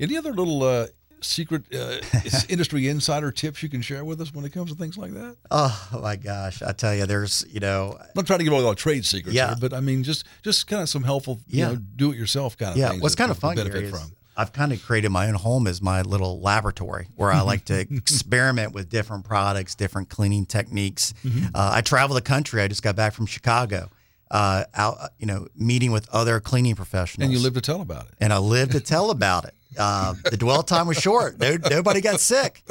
[0.00, 0.86] Any other little uh,
[1.20, 1.98] secret uh,
[2.48, 5.36] industry insider tips you can share with us when it comes to things like that?
[5.52, 8.68] Oh my gosh, I tell you, there's you know, I'm not trying to give all
[8.68, 9.48] the trade secrets, Yeah.
[9.48, 11.68] here, but I mean, just just kind of some helpful, you Yeah.
[11.68, 12.90] know, do it yourself kind of yeah.
[12.90, 13.02] things.
[13.02, 14.10] What's kind of fun Gary, is.
[14.36, 17.80] I've kind of created my own home as my little laboratory where I like to
[17.90, 21.14] experiment with different products, different cleaning techniques.
[21.24, 21.46] Mm-hmm.
[21.54, 22.60] Uh, I travel the country.
[22.62, 23.90] I just got back from Chicago,
[24.30, 27.26] uh, out you know, meeting with other cleaning professionals.
[27.26, 28.14] And you live to tell about it.
[28.20, 29.54] and I live to tell about it.
[29.76, 31.38] Uh, the dwell time was short.
[31.38, 32.62] No, nobody got sick,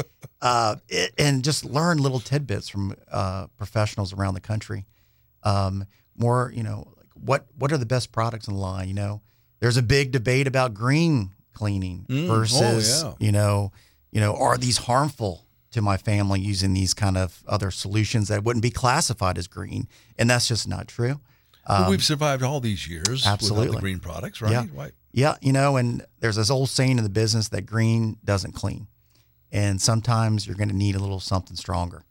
[0.41, 4.86] uh, it, and just learn little tidbits from uh, professionals around the country.
[5.43, 5.86] Um,
[6.16, 8.88] more, you know, like what what are the best products in line?
[8.88, 9.22] You know,
[9.59, 13.14] there's a big debate about green cleaning Mm, oh, versus, yeah.
[13.20, 13.72] you know,
[14.12, 18.43] you know, are these harmful to my family using these kind of other solutions that
[18.43, 19.88] wouldn't be classified as green?
[20.18, 21.20] And that's just not true.
[21.68, 23.80] Well, we've survived all these years without the Um, absolutely.
[23.82, 24.51] green products, right?
[24.51, 24.66] Yeah.
[24.74, 24.91] Right.
[25.14, 28.88] Yeah, you know, and there's this old saying in the business that green doesn't clean.
[29.51, 32.04] And sometimes you're going to need a little something stronger.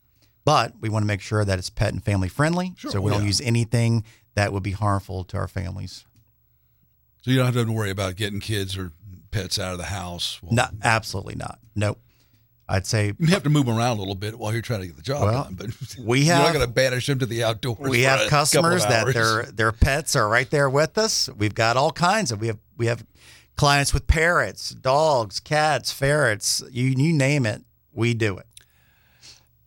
[0.44, 2.72] But we want to make sure that it's pet and family friendly.
[2.76, 6.04] Sure, So we oh, don't use anything that would be harmful to our families.
[7.22, 8.92] So you don't have to worry about getting kids or
[9.32, 10.38] pets out of the house.
[10.42, 11.58] Well, No, absolutely not.
[11.74, 11.98] Nope.
[12.68, 14.86] I'd say You have to move them around a little bit while you're trying to
[14.86, 17.42] get the job Well, done, but we you're not going to banish them to the
[17.44, 17.90] outdoors.
[17.90, 21.28] we have customers that their their pets are right there with us.
[21.36, 23.04] We've got all kinds of we have we have
[23.56, 27.62] clients with parrots, dogs, cats, ferrets, you you name it,
[27.92, 28.46] we do it.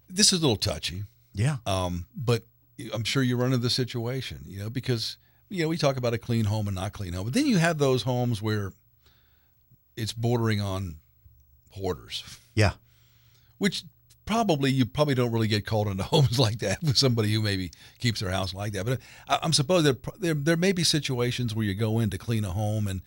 [0.09, 1.03] This is a little touchy.
[1.33, 1.57] Yeah.
[1.65, 2.45] Um, but
[2.93, 5.17] I'm sure you run into the situation, you know, because
[5.49, 7.57] you know we talk about a clean home and not clean home, but then you
[7.57, 8.71] have those homes where
[9.97, 10.97] it's bordering on
[11.71, 12.23] hoarders,
[12.53, 12.73] Yeah.
[13.57, 13.83] which
[14.25, 17.71] probably you probably don't really get called into homes like that with somebody who maybe
[17.99, 18.85] keeps their house like that.
[18.85, 22.17] But I, I'm supposed that there there may be situations where you go in to
[22.17, 23.01] clean a home and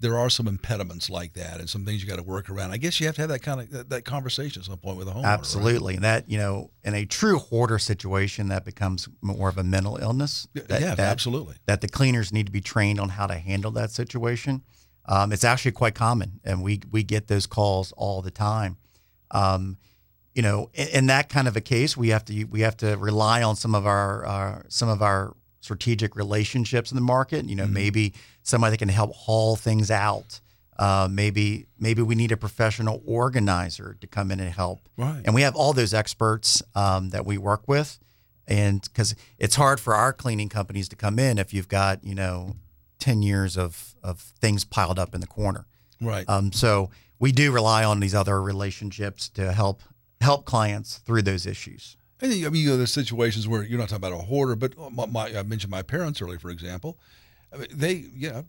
[0.00, 2.72] there are some impediments like that and some things you got to work around.
[2.72, 4.98] I guess you have to have that kind of that, that conversation at some point
[4.98, 5.22] with a homeowner.
[5.22, 5.32] right?
[5.38, 5.94] Absolutely.
[5.94, 9.96] And that, you know, in a true hoarder situation, that becomes more of a mental
[9.98, 10.48] illness.
[10.52, 11.54] Yeah, That, yeah, that- absolutely.
[11.66, 14.62] That the cleaners need to be trained on how to handle that situation.
[15.06, 18.78] Um, it's actually quite common, and we we get those calls all the time.
[19.30, 19.76] Um,
[20.34, 22.96] you know, in, in that kind of a case, we have to we have to
[22.96, 27.46] rely on some of our uh, some of our strategic relationships in the market.
[27.46, 30.40] You know, maybe somebody that can help haul things out.
[30.78, 34.80] Uh, maybe maybe we need a professional organizer to come in and help.
[34.96, 35.22] Right.
[35.24, 37.98] And we have all those experts um, that we work with,
[38.48, 42.14] and because it's hard for our cleaning companies to come in if you've got you
[42.14, 42.56] know
[42.98, 45.66] ten years of of things piled up in the corner.
[46.00, 46.28] Right.
[46.28, 49.82] Um, so we do rely on these other relationships to help
[50.20, 51.96] help clients through those issues.
[52.18, 54.74] Think I mean you know, there's situations where you're not talking about a hoarder, but
[54.92, 56.98] my, my, I mentioned my parents earlier, for example.
[57.52, 58.42] I mean, they yeah,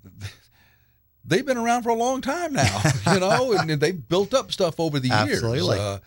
[1.25, 2.81] they've been around for a long time now,
[3.13, 5.77] you know, and they've built up stuff over the Absolutely.
[5.77, 5.79] years.
[5.79, 5.99] Uh,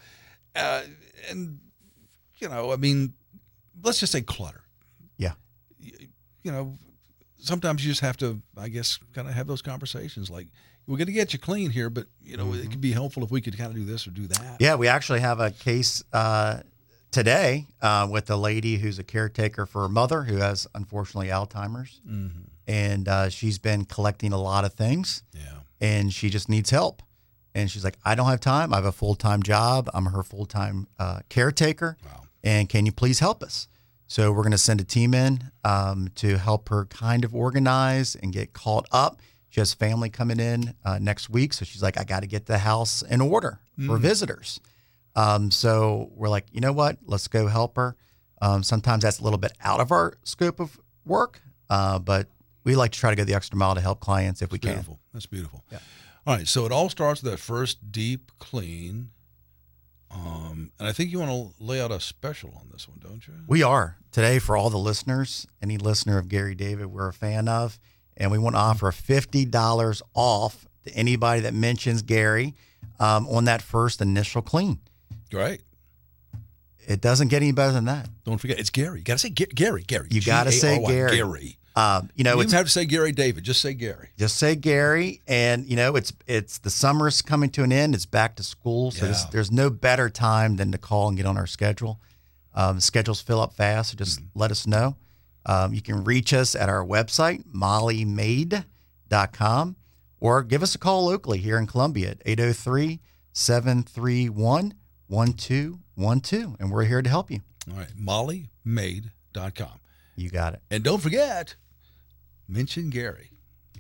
[0.55, 0.83] uh,
[1.31, 1.59] and
[2.39, 3.15] you know, I mean,
[3.83, 4.63] let's just say clutter.
[5.17, 5.33] Yeah.
[6.43, 6.79] You know,
[7.39, 10.31] sometimes you just have to, I guess, kind of have those conversations.
[10.31, 10.49] Like,
[10.87, 13.31] we're going to get you clean here, but you know, it could be helpful if
[13.31, 14.57] we could kind of do this or do that.
[14.61, 16.61] Yeah, we actually have a case uh,
[17.11, 22.01] today uh, with a lady who's a caretaker for her mother who has unfortunately Alzheimer's,
[22.67, 25.43] and uh, she's been collecting a lot of things, Yeah.
[25.81, 27.03] and she just needs help.
[27.55, 28.73] And she's like, I don't have time.
[28.73, 29.91] I have a full time job.
[29.93, 31.97] I'm her full time uh, caretaker.
[32.05, 32.23] Wow.
[32.45, 33.69] And can you please help us?
[34.09, 38.17] So we're going to send a team in um, to help her kind of organize
[38.17, 39.21] and get caught up.
[39.51, 42.47] She has family coming in uh, next week, so she's like, I got to get
[42.47, 44.61] the house in order for visitors.
[45.15, 46.99] Um, so we're like, you know what?
[47.05, 47.97] Let's go help her.
[48.41, 51.41] Um, sometimes that's a little bit out of our scope of work,
[51.71, 52.29] uh, but
[52.65, 54.73] we like to try to go the extra mile to help clients if we can.
[54.73, 55.01] Beautiful.
[55.13, 55.65] That's beautiful.
[55.71, 55.79] Yeah.
[56.27, 56.47] All right.
[56.47, 59.11] So it all starts with that first deep clean.
[60.11, 63.27] Um, and I think you want to lay out a special on this one, don't
[63.27, 63.35] you?
[63.47, 67.47] We are today for all the listeners, any listener of Gary David we're a fan
[67.49, 67.79] of,
[68.17, 72.55] and we want to offer fifty dollars off to anybody that mentions Gary
[72.99, 74.79] um, on that first initial clean.
[75.31, 75.63] Great.
[76.87, 78.09] It doesn't get any better than that.
[78.25, 79.01] Don't forget, it's Gary.
[79.01, 79.85] You got to say Ga- Gary.
[79.87, 80.09] Gary.
[80.11, 81.59] You got to say G-A-R-Y, Gary.
[81.79, 83.45] Um, you know, You it's don't have to say Gary David.
[83.45, 84.09] Just say Gary.
[84.19, 87.95] just say Gary, and you know, it's it's the summer's coming to an end.
[87.95, 91.27] It's back to school, so there's, there's no better time than to call and get
[91.27, 92.01] on our schedule.
[92.55, 94.39] Um, schedules fill up fast, so just Mm-hmm.
[94.41, 94.97] let us know.
[95.47, 99.77] Um, you can reach us at our website, mollymaid.com,
[100.21, 103.01] or give us a call locally here in Columbia at 803
[103.33, 104.75] 731
[105.07, 106.57] 1212.
[106.61, 107.41] And we're here to help you.
[107.71, 107.89] All right.
[107.97, 109.81] MollyMaid.com.
[110.17, 110.63] You got it.
[110.71, 111.55] And don't forget,
[112.49, 113.31] mention Gary.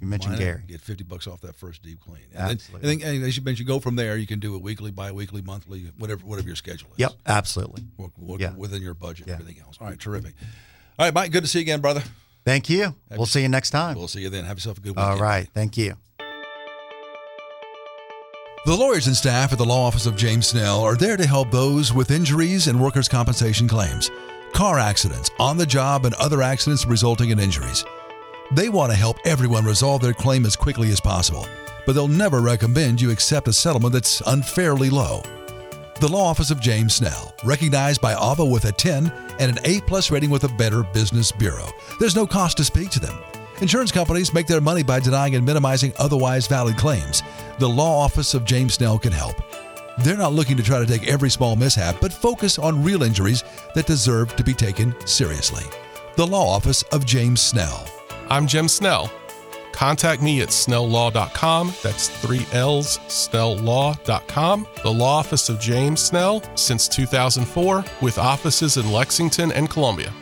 [0.00, 0.44] You mentioned Why not?
[0.44, 0.62] Gary.
[0.68, 2.22] Get 50 bucks off that first deep clean.
[2.32, 2.88] And Absolutely.
[2.88, 4.16] Then, and then and as you mentioned, go from there.
[4.16, 6.98] You can do it weekly, bi-weekly, monthly, whatever whatever your schedule is.
[6.98, 7.82] Yep, absolutely.
[7.96, 8.52] Work, work Yeah.
[8.54, 9.34] within your budget Yeah.
[9.34, 9.76] and everything else.
[9.80, 10.34] All right, terrific.
[10.98, 12.02] All right, Mike, good to see you again, brother.
[12.44, 12.94] Thank you.
[13.10, 13.96] We'll see you next time.
[13.96, 14.44] We'll see you then.
[14.44, 15.06] Have yourself a good weekend.
[15.06, 15.48] All right.
[15.52, 15.96] Thank you.
[18.66, 21.50] The lawyers and staff at the law office of James Snell are there to help
[21.50, 24.10] those with injuries and workers' compensation claims,
[24.52, 27.84] car accidents, on the job, and other accidents resulting in injuries.
[28.50, 31.46] They want to help everyone resolve their claim as quickly as possible,
[31.84, 35.22] but they'll never recommend you accept a settlement that's unfairly low.
[36.00, 39.82] The law office of James Snell, recognized by Avvo with a 10 and an A
[39.82, 41.68] plus rating with a Better Business Bureau.
[42.00, 43.18] There's no cost to speak to them.
[43.60, 47.22] Insurance companies make their money by denying and minimizing otherwise valid claims.
[47.58, 49.36] The law office of James Snell can help.
[49.98, 53.44] They're not looking to try to take every small mishap, but focus on real injuries
[53.74, 55.64] that deserve to be taken seriously.
[56.16, 57.86] The law office of James Snell.
[58.30, 59.10] I'm Jim Snell.
[59.72, 61.72] Contact me at snelllaw.com.
[61.82, 64.66] That's three L's, snelllaw.com.
[64.82, 70.12] The law office of James Snell since 2004, with offices in Lexington and Columbia.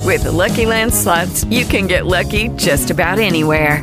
[0.00, 3.82] With the Lucky Land slots, you can get lucky just about anywhere.